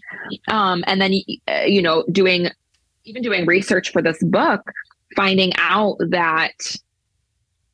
[0.47, 1.14] Um, and then
[1.47, 2.49] uh, you know, doing
[3.06, 4.72] even doing research for this book,
[5.16, 6.53] finding out that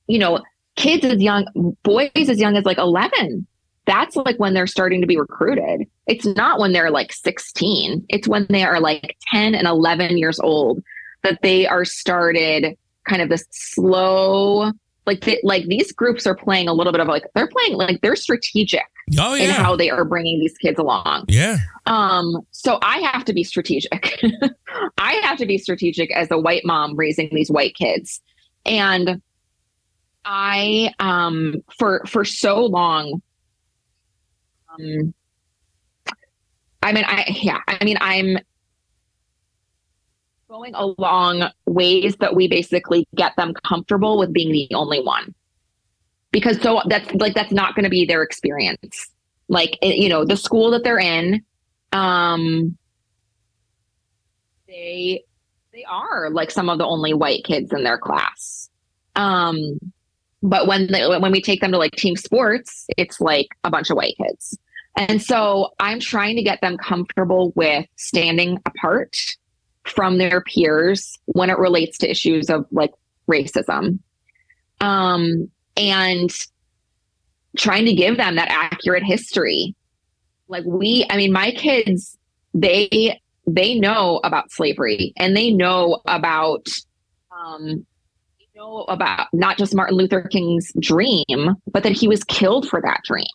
[0.08, 0.40] you know,
[0.76, 1.46] kids as young,
[1.84, 3.46] boys as young as like 11
[3.90, 5.88] that's like when they're starting to be recruited.
[6.06, 8.06] It's not when they're like 16.
[8.08, 10.84] It's when they are like 10 and 11 years old
[11.24, 12.78] that they are started
[13.08, 14.72] kind of this slow
[15.10, 18.00] like they, like these groups are playing a little bit of like they're playing like
[18.02, 18.86] they're strategic
[19.18, 21.26] Oh in how they are bringing these kids along.
[21.28, 21.58] yeah.
[21.88, 24.22] Um, so I have to be strategic.
[25.00, 28.22] I have to be strategic as a white mom raising these white kids.
[28.68, 29.20] And
[30.26, 33.24] I um for for so long
[34.78, 35.14] um
[36.84, 38.38] I mean I yeah, I mean I'm
[40.50, 45.34] going along ways that we basically get them comfortable with being the only one.
[46.32, 49.10] Because so that's like that's not going to be their experience.
[49.48, 51.44] Like it- you know the school that they're in
[51.92, 52.78] um
[54.68, 55.24] they
[55.72, 58.70] they are like some of the only white kids in their class.
[59.16, 59.80] Um
[60.42, 63.90] but when they, when we take them to like team sports it's like a bunch
[63.92, 64.58] of white kids.
[64.96, 69.16] And so i'm trying to get them comfortable with standing apart
[69.86, 72.92] from their peers when it relates to issues of like
[73.30, 74.00] racism.
[74.82, 76.32] Um and
[77.58, 79.76] trying to give them that accurate history.
[80.48, 82.18] Like we i mean my kids
[82.54, 86.68] they they know about slavery and they know about
[87.32, 87.86] um
[88.40, 92.82] they know about not just martin luther king's dream but that he was killed for
[92.82, 93.28] that dream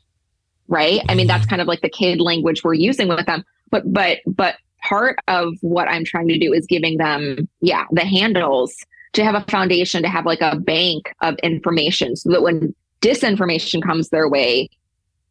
[0.69, 1.01] right?
[1.09, 3.45] I mean that's kind of like the kid language we're using with them.
[3.71, 4.57] But but but
[4.87, 8.75] part of what i'm trying to do is giving them yeah the handles
[9.15, 13.83] to have a foundation to have like a bank of information so that when disinformation
[13.83, 14.69] comes their way,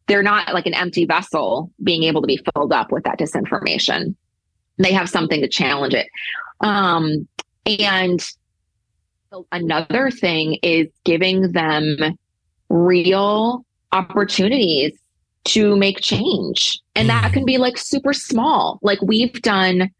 [0.06, 4.14] they're not like an empty vessel being able to be filled up with that disinformation.
[4.78, 6.08] They have something to challenge it.
[6.60, 7.28] Um,
[7.66, 8.26] and
[9.52, 12.16] another thing is giving them
[12.68, 14.92] real opportunities
[15.44, 16.78] to make change.
[16.94, 18.78] And that can be like super small.
[18.82, 19.90] Like we've done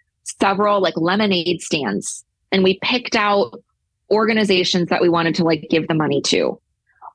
[0.41, 3.61] several like lemonade stands and we picked out
[4.11, 6.59] organizations that we wanted to like give the money to.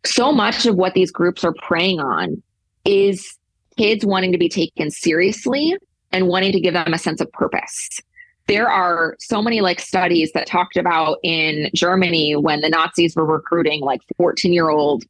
[0.05, 2.41] So much of what these groups are preying on
[2.85, 3.37] is
[3.77, 5.75] kids wanting to be taken seriously
[6.11, 8.01] and wanting to give them a sense of purpose.
[8.47, 13.25] There are so many like studies that talked about in Germany when the Nazis were
[13.25, 15.03] recruiting like 14 year old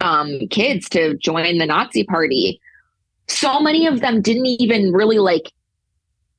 [0.00, 2.60] um, kids to join the Nazi party.
[3.26, 5.52] So many of them didn't even really like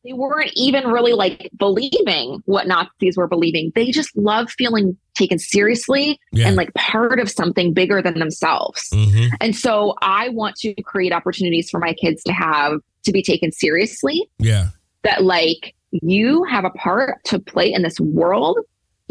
[0.05, 3.73] they weren't even really like believing what Nazis were believing.
[3.75, 6.47] They just love feeling taken seriously Yeah.
[6.47, 8.89] and like part of something bigger than themselves.
[8.93, 9.31] Mhm.
[9.41, 13.51] And so I want to create opportunities for my kids to have to be taken
[13.51, 14.67] seriously Yeah.
[15.03, 18.57] that like you have a part to play in this world.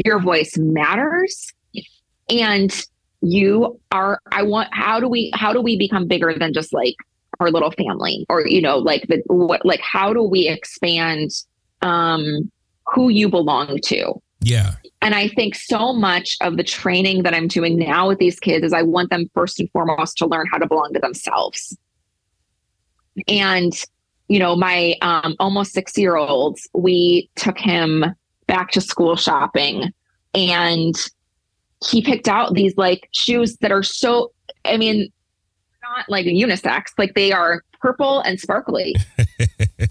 [0.07, 1.53] Your voice matters.
[2.31, 2.73] And
[3.21, 6.95] you are I want how do we how do we become bigger than just like
[7.41, 11.31] our little family or you know like the what like how do we expand
[11.83, 12.51] um
[12.87, 14.75] who you belong to Yeah.
[15.03, 18.65] and I think so much of the training that I'm doing now with these kids
[18.65, 21.77] is I want them first and foremost to learn how to belong to themselves.
[23.27, 23.73] And,
[24.29, 28.05] you know, my um, almost six year olds we took him
[28.47, 29.93] back to school shopping
[30.35, 30.95] and
[31.87, 34.33] he picked out these like shoes that are so,
[34.65, 35.11] I mean,
[35.83, 38.95] not like unisex, like they are purple and sparkly.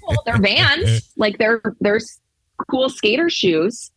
[0.05, 1.99] Well, they're vans, like they're, they're
[2.69, 3.91] cool skater shoes.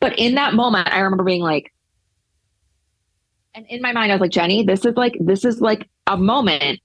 [0.00, 1.72] But in that moment, I remember being like,
[3.54, 6.16] and in my mind, I was like, Jenny, this is like, this is like a
[6.16, 6.80] moment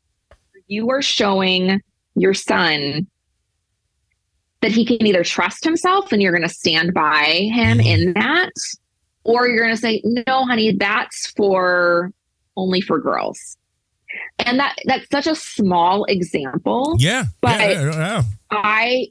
[0.68, 1.82] you are showing
[2.16, 3.06] your son
[4.62, 7.88] that he can either trust himself and you're going to stand by him mm-hmm.
[7.88, 8.52] in that,
[9.24, 12.12] or you're going to say, no, honey, that's for
[12.58, 13.58] only for girls.
[14.40, 16.96] And that that's such a small example.
[17.00, 17.26] Yeah.
[17.40, 19.08] But yeah, yeah, i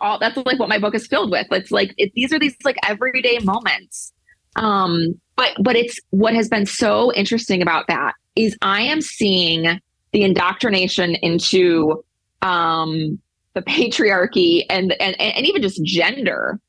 [0.00, 1.46] all that's like what my book is filled with.
[1.50, 4.12] It's like it, these are these like everyday moments.
[4.56, 9.80] Um, but but it's what has been so interesting about that is I am seeing
[10.12, 12.04] the indoctrination into
[12.42, 13.18] um
[13.54, 16.60] the patriarchy and and and even just gender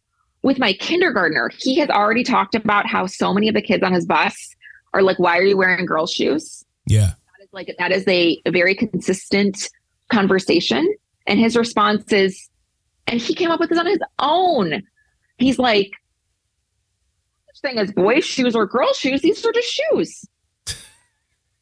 [0.44, 1.50] with my kindergartner.
[1.58, 4.56] He has already talked about how so many of the kids on his bus
[4.94, 7.12] are like, "Why are you wearing girls' shoes?" Yeah.
[7.38, 9.70] That is like that is a, very consistent
[10.12, 10.94] conversation.
[11.26, 12.50] And his response is,
[13.08, 14.84] and he came up with this on his own.
[15.38, 15.92] He's like,
[17.48, 20.26] such thing as boys' shoes or girls' shoes, these are just shoes.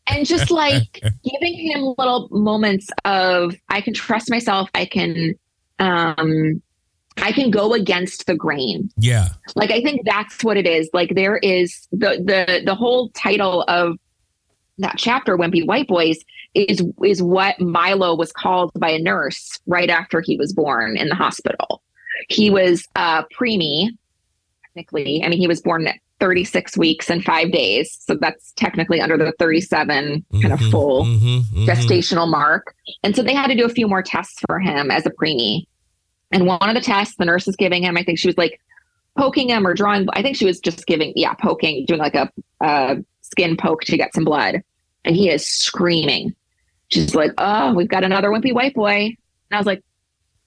[0.08, 5.36] And just like giving him little moments of I can trust myself, I can
[5.78, 6.62] um
[7.18, 9.30] I can go against the grain Yeah.
[9.56, 13.64] like i think that's what it is like there is the the the whole title
[13.68, 13.98] of
[14.78, 16.18] that chapter wimpy white boys
[16.54, 21.10] is is what milo was called by a nurse right after he was born in
[21.10, 21.82] the hospital
[22.30, 23.90] he was uh preemie
[24.66, 29.02] technically i mean he was born at 36 weeks and five days so that's technically
[29.02, 31.66] under the 37 kind of Mhm, full mhm, mhm.
[31.66, 32.76] gestational mark.
[33.04, 35.64] And so they had to do a few more tests for him as a preemie.
[36.32, 38.60] And one of the tests the nurse is giving him, I think she was like
[39.18, 40.08] poking him or drawing.
[40.14, 44.14] I think she was just giving, yeah, poking, doing like a, skin poke to get
[44.14, 44.62] some blood.
[45.06, 46.36] And he is screaming.
[46.90, 49.16] She's like, "Oh, we've got another wimpy white boy." And
[49.54, 49.84] I was like,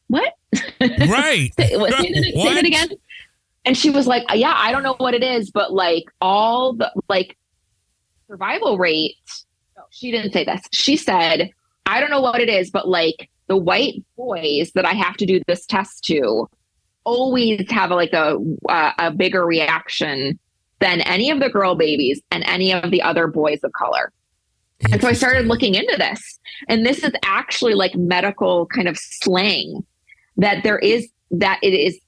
[0.09, 0.35] "What?"
[0.81, 1.51] Right.
[1.59, 2.91] say, what, say, that, say that again.
[3.65, 6.93] And she was like, "Yeah, I don't know what it is, but like all the
[7.09, 7.39] like
[8.29, 9.17] survival rate."
[9.77, 10.61] No, she didn't say this.
[10.71, 11.51] She said,
[11.87, 15.27] "I don't know what it is, but like the white boys that I have to
[15.27, 16.49] do this test to
[17.05, 18.39] always have like a
[18.69, 20.39] a, a bigger reaction
[20.81, 24.13] than any of the girl babies and any of the other boys of color."
[24.91, 26.39] And so I started looking into this.
[26.69, 29.85] And this is actually like medical kind of slang
[30.37, 31.99] that there is that it is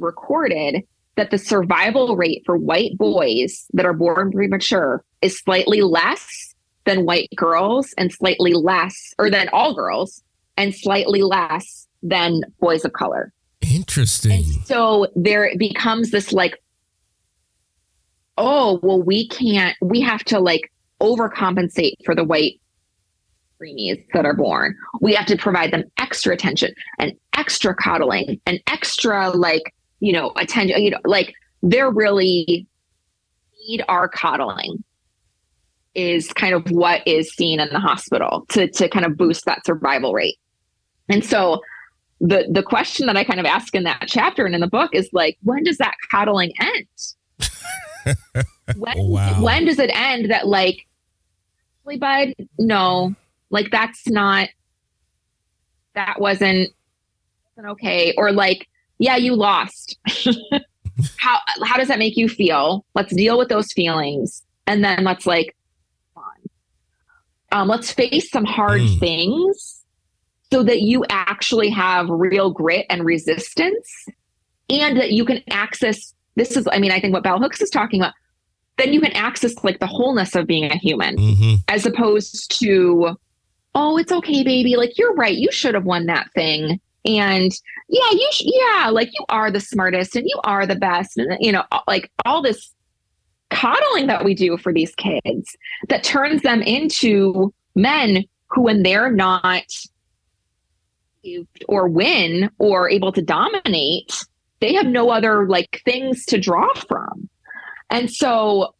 [0.00, 0.82] recorded
[1.16, 6.49] that the survival rate for white boys that are born premature is slightly less
[6.84, 10.22] than white girls and slightly less or than all girls
[10.56, 13.32] and slightly less than boys of color.
[13.60, 14.44] Interesting.
[14.64, 16.62] So there becomes this like,
[18.38, 22.60] oh, well, we can't, we have to like overcompensate for the white
[23.60, 24.76] preemies that are born.
[25.00, 30.32] We have to provide them extra attention and extra coddling and extra like, you know,
[30.36, 32.66] attention, you know, like they're really
[33.68, 34.82] need our coddling
[35.94, 39.64] is kind of what is seen in the hospital to to kind of boost that
[39.66, 40.38] survival rate.
[41.08, 41.60] And so
[42.20, 44.94] the the question that I kind of ask in that chapter and in the book
[44.94, 46.86] is like, when does that coddling end?
[48.76, 49.42] when Wow.
[49.42, 50.86] when does it end that like
[51.98, 53.14] bud, no,
[53.50, 54.48] like that's not,
[55.94, 56.70] that wasn't,
[57.56, 58.14] wasn't okay.
[58.16, 58.68] Or like,
[58.98, 59.98] yeah, you lost.
[61.16, 62.84] how how does that make you feel?
[62.94, 65.56] Let's deal with those feelings, and then let's like,
[67.52, 68.98] um, let's face some hard Mm.
[68.98, 69.84] things,
[70.52, 73.88] so that you actually have real grit and resistance,
[74.68, 76.14] and that you can access.
[76.36, 78.14] This is, I mean, I think what Bell Hooks is talking about.
[78.78, 81.54] Then you can access like the wholeness of being a human Mm-hmm.
[81.68, 83.16] as opposed to,
[83.74, 84.76] oh, it's okay, baby.
[84.76, 85.36] Like, you're right.
[85.36, 86.80] You should have won that thing.
[87.04, 87.52] And
[87.88, 91.18] yeah, you, sh- yeah, like you are the smartest and you are the best.
[91.18, 92.72] And, you know, like all this
[93.50, 95.56] coddling that we do for these kids
[95.88, 99.64] that turns them into men who, when they're not
[101.68, 104.24] or win or able to dominate,
[104.60, 107.28] they have no other like things to draw from.
[107.90, 108.74] And so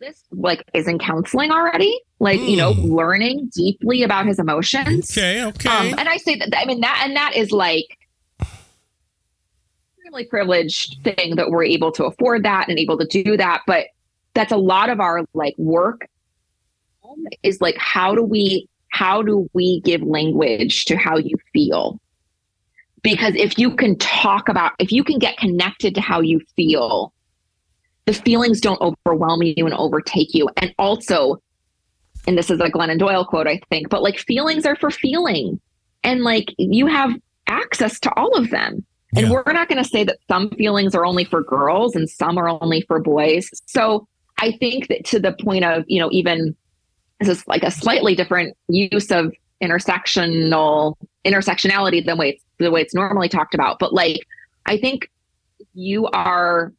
[0.00, 2.94] this like is in counseling already, like, you know, Hmm.
[2.94, 5.10] learning deeply about his emotions.
[5.10, 5.68] Okay, okay.
[5.68, 7.86] Um, and I say that, I mean, that, and that is like,
[10.14, 13.62] extremely privileged thing that we're able to afford that and able to do that.
[13.66, 13.86] But
[14.34, 16.08] that's a lot of our like work
[17.42, 22.00] is like, how do we, how do we give language to how you feel?
[23.02, 27.12] Because if you can talk about, if you can get connected to how you feel,
[28.06, 30.48] the feelings don't overwhelm you and overtake you.
[30.56, 31.40] And also,
[32.26, 35.60] and this is a Glennon Doyle quote, I think, but like feelings are for feeling.
[36.02, 37.12] And like you have
[37.46, 38.84] access to all of them.
[39.16, 39.30] And Yeah.
[39.30, 42.48] we're not going to say that some feelings are only for girls and some are
[42.48, 43.48] only for boys.
[43.66, 44.06] So
[44.38, 46.56] I think that to the point of, you know, even
[47.20, 49.32] this is like a slightly different use of
[49.62, 53.78] intersectional intersectionality than way it's, the way it's normally talked about.
[53.78, 54.18] But like,
[54.66, 55.08] I think
[55.74, 56.72] you are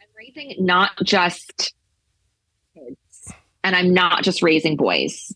[0.00, 1.74] I'm raising not just
[2.74, 3.32] kids,
[3.62, 5.32] and I'm not just raising boys.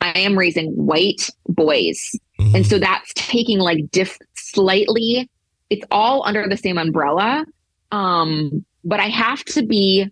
[0.00, 2.10] I am raising white boys.
[2.40, 2.54] Mhm.
[2.56, 4.18] And so that's taking like diff
[4.54, 5.28] slightly,
[5.70, 7.44] it's all under the same umbrella.
[7.92, 10.08] Um, but I have to be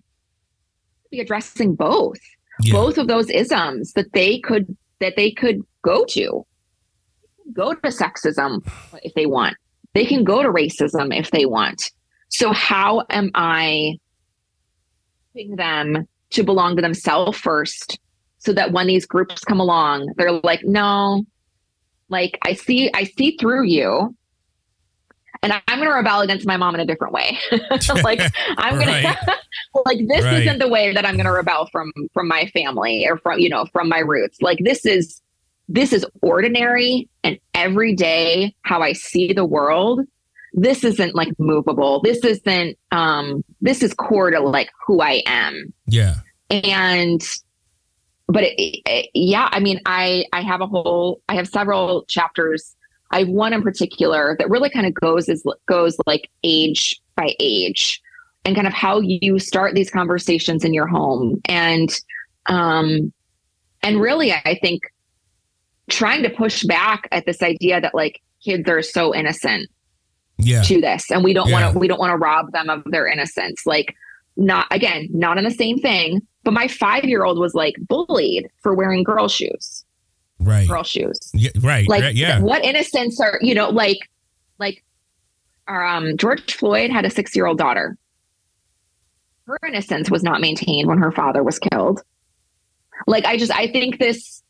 [1.11, 2.19] be addressing both.
[2.61, 2.75] Yeah.
[2.75, 6.47] both of those isms that they could that they could go to.
[7.53, 8.61] Go to sexism
[9.03, 9.57] if they want.
[9.95, 11.91] They can go to racism if they want.
[12.29, 13.99] So how am i
[15.35, 17.99] helping them to belong to themselves first
[18.39, 21.25] so that when these groups come along they're like no
[22.09, 24.15] like i see i see through you
[25.43, 27.39] and i'm going to rebel against my mom in a different way
[28.05, 28.21] like
[28.59, 29.17] i'm going Right.
[29.27, 30.43] to like this Right.
[30.43, 33.49] isn't the way that i'm going to rebel from from my family or from you
[33.49, 35.21] know from my roots like this is
[35.69, 40.01] this is ordinary and everyday how i see the world
[40.55, 45.73] this isn't like movable this isn't um this is core to like who i am
[45.87, 46.17] yeah.
[46.51, 47.23] and
[48.29, 52.77] but it, it- yeah i mean i i have a whole i have several chapters
[53.13, 57.35] i have one in particular that really kind of goes is goes like age by
[57.41, 58.01] age
[58.45, 62.01] and kind of how you start these conversations in your home and
[62.47, 63.13] um
[63.83, 64.83] and really i think
[65.91, 69.69] trying to push back at this idea that like kids are so innocent
[70.39, 70.63] Yeah.
[70.63, 71.61] to this and we don't Yeah.
[71.63, 73.95] want to we don't want to rob them of their innocence like
[74.37, 78.49] not again not in the same thing but my five year old was like bullied
[78.63, 79.85] for wearing girl shoes
[80.45, 80.69] Right.
[80.69, 81.89] girl shoes Yeah, right.
[81.89, 82.41] like right, yeah.
[82.41, 83.99] what innocence are you know like
[84.59, 84.85] like
[85.69, 87.97] our, um george floyd had a six year old daughter
[89.47, 92.03] her innocence was not maintained when her father was killed
[93.07, 94.43] like i just i think this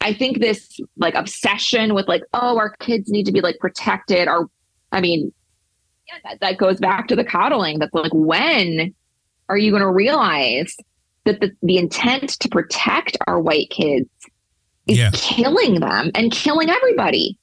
[0.00, 4.28] i think this like obsession with like oh our kids need to be like protected
[4.28, 4.48] or
[4.92, 5.32] i mean
[6.08, 8.94] yeah that, that goes back to the coddling that's like when
[9.48, 10.76] are you going to realize
[11.24, 14.08] that the, the intent to protect our white kids
[14.86, 15.10] is Yeah.
[15.12, 17.36] killing them and killing everybody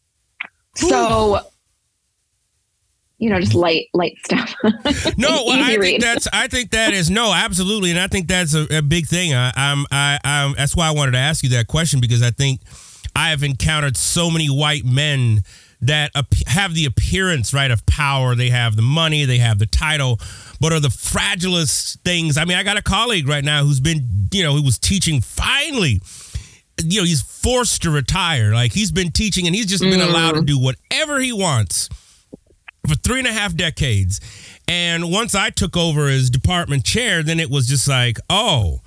[0.75, 1.39] so
[3.17, 4.53] you know just light light stuff
[5.17, 6.27] No, well, I think that's.
[6.31, 9.33] I think that is no, absolutely, and I think that's a, a big thing.
[9.33, 9.85] I, I'm.
[9.91, 10.53] I, I'm.
[10.55, 12.61] That's why I wanted to ask you that question because I think
[13.15, 15.41] I have encountered so many white men
[15.81, 16.11] that
[16.47, 18.35] have the appearance right of power.
[18.35, 19.25] They have the money.
[19.25, 20.19] They have the title,
[20.61, 22.37] but are the fragilest things.
[22.37, 25.21] I mean, I got a colleague right now who's been, you know, who was teaching
[25.21, 26.01] finally.
[26.83, 28.53] You know, he's forced to retire.
[28.53, 31.89] Like he's been teaching and he's just been allowed to do whatever he wants
[32.87, 34.19] for three and a half decades.
[34.67, 38.81] And once I took over as department chair, then it was just like, oh,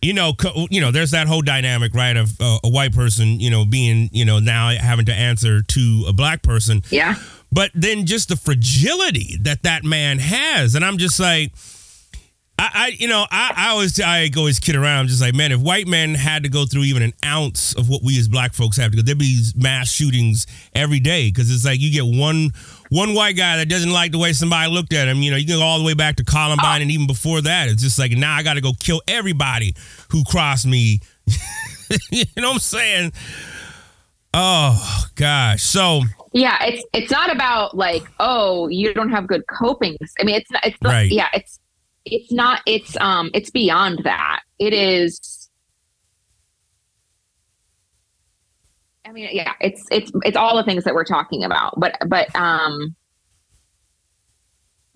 [0.00, 3.40] you know, co- you know, there's that whole dynamic, right, of uh, a white person,
[3.40, 6.82] you know, being, you know, now having to answer to a black person.
[6.90, 7.14] yeah
[7.50, 11.52] But then just the fragility that that man has, and I'm just like,
[12.56, 15.00] I, I, you know, I, I always, I always kid around.
[15.00, 17.88] I'm just like, man, if white men had to go through even an ounce of
[17.88, 21.28] what we as black folks have to go, there'd be mass shootings every day.
[21.28, 22.50] Because it's like you get one,
[22.90, 25.18] one white guy that doesn't like the way somebody looked at him.
[25.20, 27.68] You know, you can go all the way back to Columbine, and even before that,
[27.68, 29.74] it's just like now I got to go kill everybody
[30.10, 31.00] who crossed me.
[32.12, 33.12] you know what I'm saying?
[34.32, 35.62] Oh gosh.
[35.62, 36.02] So
[36.32, 39.96] yeah, it's it's not about like oh you don't have good coping.
[40.20, 40.66] I mean, it's not.
[40.66, 41.10] It's not, Right.
[41.10, 41.28] yeah.
[41.32, 41.58] It's
[42.06, 42.60] it's not.
[42.66, 43.30] It's um.
[43.34, 44.40] It's beyond that.
[44.58, 45.48] It is.
[49.06, 49.52] I mean, yeah.
[49.60, 51.78] It's it's it's all the things that we're talking about.
[51.78, 52.94] But but um.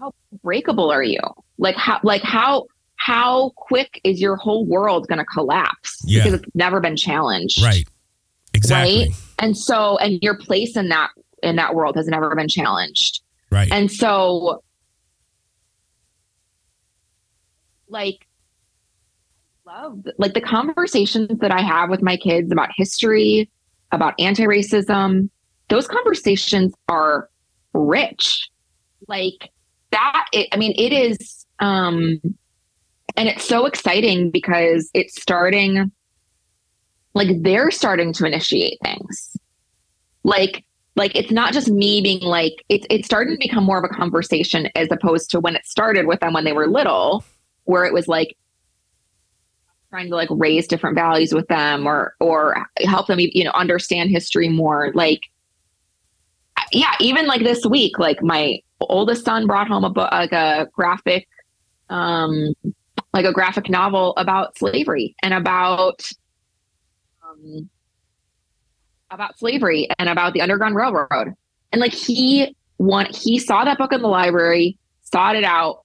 [0.00, 0.12] How
[0.44, 1.20] breakable are you?
[1.58, 2.66] Like how like how
[2.96, 6.24] how quick is your whole world going to collapse Yeah.
[6.24, 7.62] because it's never been challenged?
[7.62, 7.86] right,
[8.54, 8.98] exactly.
[8.98, 11.10] right and so and your place in that
[11.42, 13.70] in that world has never been challenged Right.
[13.72, 14.62] and so
[17.88, 18.26] like
[19.66, 23.50] love like the conversations that i have with my kids about history
[23.92, 25.28] about anti-racism
[25.68, 27.28] those conversations are
[27.74, 28.48] rich.
[29.06, 29.50] Like
[29.90, 32.20] that it, i mean it is um
[33.16, 35.90] and it's so exciting because it's starting
[37.14, 39.36] like they're starting to initiate things.
[40.24, 43.84] Like like it's not just me being like it's it's starting to become more of
[43.84, 47.24] a conversation as opposed to when it started with them when they were little
[47.68, 48.36] where it was like
[49.90, 54.10] trying to like raise different values with them or or help them you know understand
[54.10, 55.20] history more like
[56.72, 60.68] yeah even like this week like my oldest son brought home a book like a
[60.74, 61.26] graphic
[61.90, 62.52] um
[63.12, 66.10] like a graphic novel about slavery and about
[67.28, 67.68] um,
[69.10, 71.34] about slavery and about the Underground Railroad.
[71.72, 75.84] And like he want he saw that book in the library, sought it out,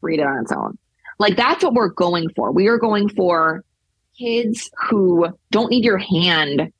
[0.00, 0.78] read it on its own.
[1.20, 2.50] Like that's what we're going for.
[2.50, 3.62] We are going for
[4.18, 6.72] kids who don't need your hand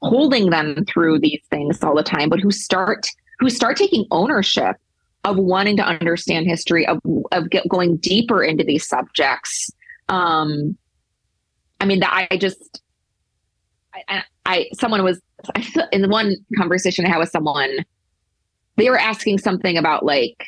[0.00, 3.06] holding them through these things all the time, but who start
[3.38, 4.76] who start taking ownership
[5.24, 6.98] of wanting to understand history, of
[7.30, 9.70] of get, going deeper into these subjects.
[10.08, 10.76] Um,
[11.80, 12.80] I mean, that I just
[14.08, 15.20] I, I someone was
[15.54, 17.84] I in the one conversation I had with someone,
[18.76, 20.46] they were asking something about like,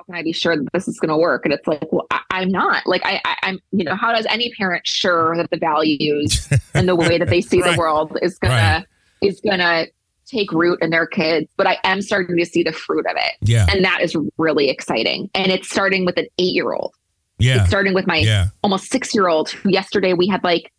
[0.00, 1.44] how can I be sure that this is going to work?
[1.44, 2.86] And it's like, well, I, I'm not.
[2.86, 6.88] Like, I, I, I'm, you know, how does any parent sure that the values and
[6.88, 7.72] the way that they see Right.
[7.72, 8.84] the world is gonna Right.
[9.20, 9.86] is gonna
[10.26, 11.48] take root in their kids?
[11.58, 13.66] But I am starting to see the fruit of it, Yeah.
[13.70, 15.28] and that is really exciting.
[15.34, 16.94] And it's starting with an eight year old.
[17.38, 17.60] Yeah.
[17.60, 18.46] It's starting with my Yeah.
[18.64, 20.72] almost six year old who yesterday we had like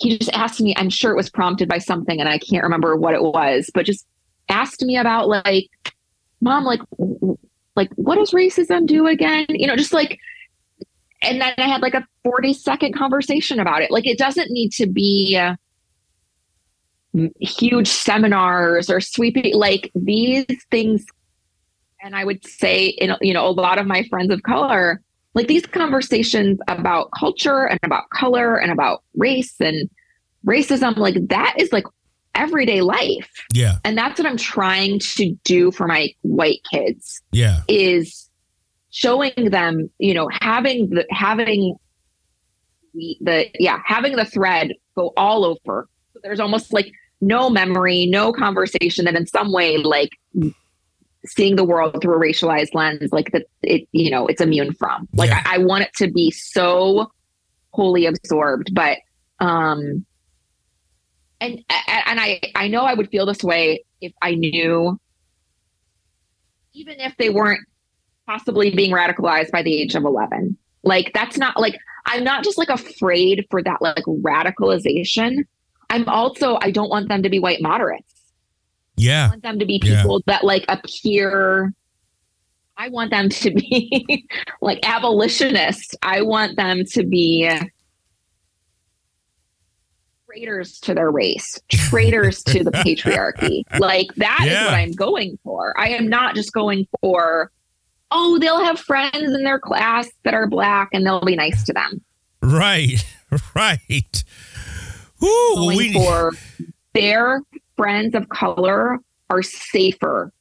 [0.00, 2.94] he just asked me i'm sure it was prompted by something and i can't remember
[2.94, 4.06] what it was but just
[4.48, 5.66] asked me about like
[6.40, 6.78] mom like
[7.78, 9.46] like what does racism do again?
[9.48, 10.18] You know just like
[11.22, 13.90] and then i had like a 40 second conversation about it.
[13.90, 15.54] Like it doesn't need to be uh,
[17.40, 21.06] huge seminars or sweeping like these things
[22.02, 25.00] and i would say in you know a lot of my friends of color
[25.34, 29.88] like these conversations about culture and about color and about race and
[30.46, 31.84] racism like that is like
[32.38, 33.78] everyday life Yeah.
[33.84, 37.60] and that's what i'm trying to do for my white kids Yeah.
[37.68, 38.28] is
[38.90, 41.76] showing them you know having the having
[42.94, 46.90] the, the yeah having the thread go all over so there's almost like
[47.20, 50.10] no memory no conversation that in some way like
[51.26, 55.06] seeing the world through a racialized lens like that it you know it's immune from
[55.14, 55.42] like Yeah.
[55.44, 57.10] I, I want it to be so
[57.72, 58.98] wholly absorbed but
[59.40, 60.06] um
[61.40, 64.98] and and i i know i would feel this way if i knew
[66.74, 67.60] even if they weren't
[68.26, 72.58] possibly being radicalized by the age of 11 like that's not like i'm not just
[72.58, 75.38] like afraid for that like radicalization
[75.90, 78.04] i'm also i don't want them to be white moderates
[78.96, 80.02] Yeah, I want them to be Yeah.
[80.02, 81.72] people that like appear.
[82.76, 84.26] I want them to be
[84.60, 85.94] like abolitionists.
[86.02, 87.48] I want them to be
[90.38, 93.62] traitors to their race, traitors to the patriarchy.
[93.78, 94.64] Like that is Yeah.
[94.66, 95.78] what I'm going for.
[95.78, 97.50] I am not just going for,
[98.10, 101.72] oh, they'll have friends in their class that are black and they'll be nice to
[101.72, 102.02] them.
[102.42, 103.04] Right.
[103.54, 104.24] Right.
[105.20, 106.32] Woo, going we, for
[106.94, 107.42] their
[107.76, 108.96] friends of color
[109.28, 110.32] are safer,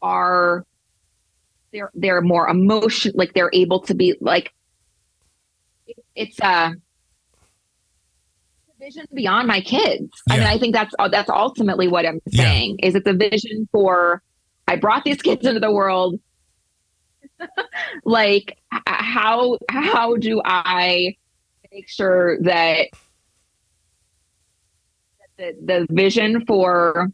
[0.00, 0.64] are
[1.72, 4.52] they're they're more emotion like they're able to be like
[6.14, 6.74] it's a
[8.80, 10.10] vision beyond my kids.
[10.30, 12.44] I mean, I think that's uh, that's ultimately what I'm Yeah.
[12.44, 14.22] saying is it's a vision for
[14.66, 16.18] I brought these kids into the world
[18.04, 21.14] like how how do I
[21.72, 22.86] make sure that
[25.38, 27.08] the, the vision for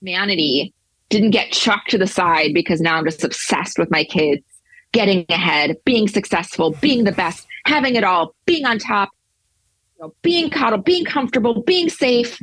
[0.00, 0.72] humanity
[1.10, 4.42] didn't get chucked to the side because now I'm just obsessed with my kids
[4.92, 9.10] getting ahead, being successful, being the best, having it all, being on top,
[10.04, 12.38] know, being coddled, being comfortable, being safe.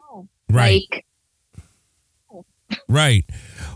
[0.00, 0.86] Oh, right.
[0.90, 1.04] Like,
[2.88, 3.24] Right.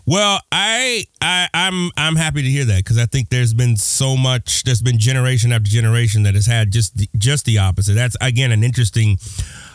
[0.07, 4.17] Well, I I I'm I'm happy to hear that because I think there's been so
[4.17, 7.93] much there's been generation after generation that has had just the, just the opposite.
[7.93, 9.19] That's again an interesting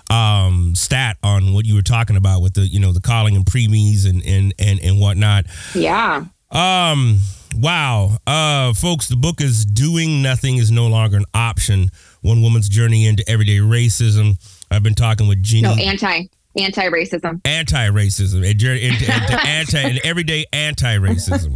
[0.09, 3.45] um, stat on what you were talking about with the you know the calling and
[3.45, 5.45] preemies and and and and whatnot.
[5.75, 6.25] Yeah.
[6.49, 7.19] Um.
[7.55, 8.17] Wow.
[8.25, 11.89] Uh, folks, the book is "Doing Nothing Is No Longer an Option:
[12.21, 14.35] One Woman's Journey into Everyday Racism."
[14.71, 15.75] I've been talking with Jeannie.
[15.75, 17.41] No anti anti-racism.
[17.45, 18.45] Anti-racism.
[18.45, 21.55] Anti and everyday anti-racism.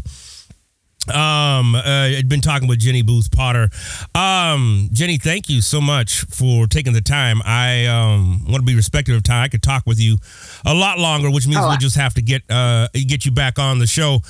[1.13, 3.69] Um, uh, I'd been talking with Jenny Booth Potter.
[4.15, 7.41] Um, Jenny, thank you so much for taking the time.
[7.45, 9.43] I um want to be respectful of time.
[9.43, 10.17] I could talk with you
[10.65, 13.59] a lot longer, which means Oh, we'll just have to get uh get you back
[13.59, 14.21] on the show.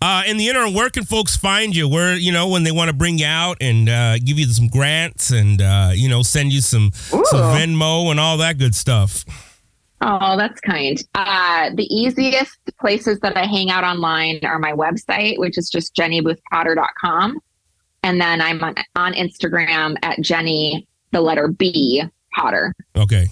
[0.00, 1.88] Uh, in the interim, where can folks find you?
[1.88, 4.68] Where you know when they want to bring you out and uh, give you some
[4.68, 9.24] grants and uh, you know send you some some Venmo and all that good stuff.
[10.00, 11.02] Oh, that's kind.
[11.14, 15.94] Uh, the easiest places that I hang out online are my website, which is just
[15.96, 17.40] jennyboothpotter.com.
[18.04, 22.74] And then I'm on, on Instagram at Jenny, the letter B, Potter.
[22.96, 23.26] Okay.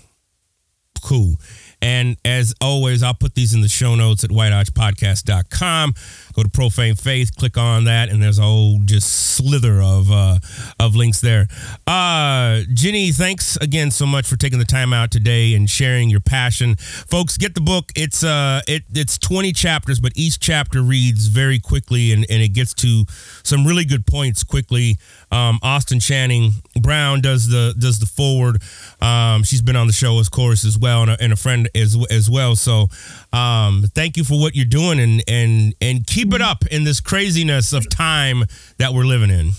[1.05, 1.37] Cool.
[1.81, 5.95] And as always, I'll put these in the show notes at whitearchpodcast.com.
[6.37, 10.39] Go to Profane Faith, click on that, and there's a whole just slither of uh,
[10.79, 11.47] of links there.
[11.87, 16.21] Uh, Jenny, thanks again so much for taking the time out today and sharing your
[16.21, 16.77] passion.
[16.77, 17.91] Folks, get the book.
[17.97, 22.51] It's uh it it's 20 chapters, but each chapter reads very quickly and, and it
[22.51, 23.05] gets to
[23.43, 24.99] some really good points quickly.
[25.31, 28.63] Um, Austin Channing Brown does the does the forward.
[29.01, 31.69] Um, she's been on the show, of course, as well, and a, and a friend
[31.75, 32.57] as as well.
[32.57, 32.89] So,
[33.33, 37.01] um, thank you for what you're doing, and and and keep it up in this
[37.01, 38.45] craziness of time
[38.79, 39.53] that we're living in.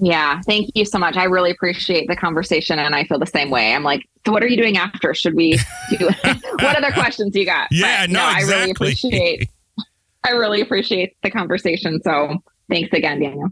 [0.00, 1.16] Yeah, thank you so much.
[1.16, 3.74] I really appreciate the conversation, and I feel the same way.
[3.74, 5.12] I'm like, so what are you doing after?
[5.12, 5.58] Should we
[5.90, 6.06] do?
[6.60, 7.68] what other questions you got?
[7.70, 9.48] Yeah, But no, I really appreciate.
[10.24, 12.00] I really appreciate the conversation.
[12.02, 12.36] So
[12.68, 13.48] thanks again, Daniel.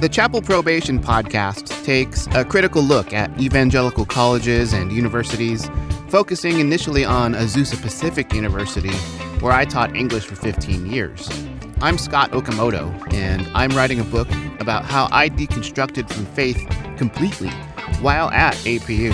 [0.00, 5.70] The Chapel Probation podcast takes a critical look at evangelical colleges and universities,
[6.08, 8.94] focusing initially on Azusa Pacific University,
[9.40, 11.28] where I taught English for 15 years.
[11.82, 17.50] I'm Scott Okamoto, and I'm writing a book about how I deconstructed from faith completely
[18.00, 19.12] while at APU.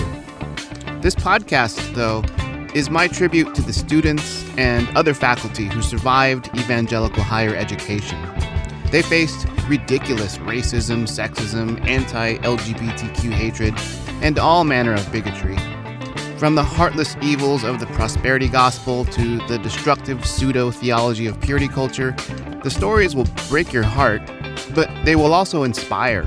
[1.01, 2.23] This podcast, though,
[2.73, 8.17] is my tribute to the students and other faculty who survived evangelical higher education.
[8.91, 13.73] They faced ridiculous racism, sexism, anti LGBTQ hatred,
[14.21, 15.57] and all manner of bigotry.
[16.37, 21.67] From the heartless evils of the prosperity gospel to the destructive pseudo theology of purity
[21.67, 22.15] culture,
[22.63, 24.21] the stories will break your heart,
[24.73, 26.25] but they will also inspire.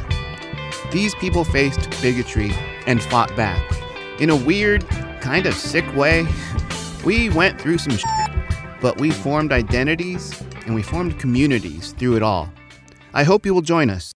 [0.91, 2.53] These people faced bigotry
[2.87, 3.62] and fought back.
[4.20, 4.87] In a weird,
[5.20, 6.27] kind of sick way,
[7.05, 7.97] we went through some
[8.81, 12.53] but we formed identities and we formed communities through it all.
[13.15, 14.12] I hope you will join us.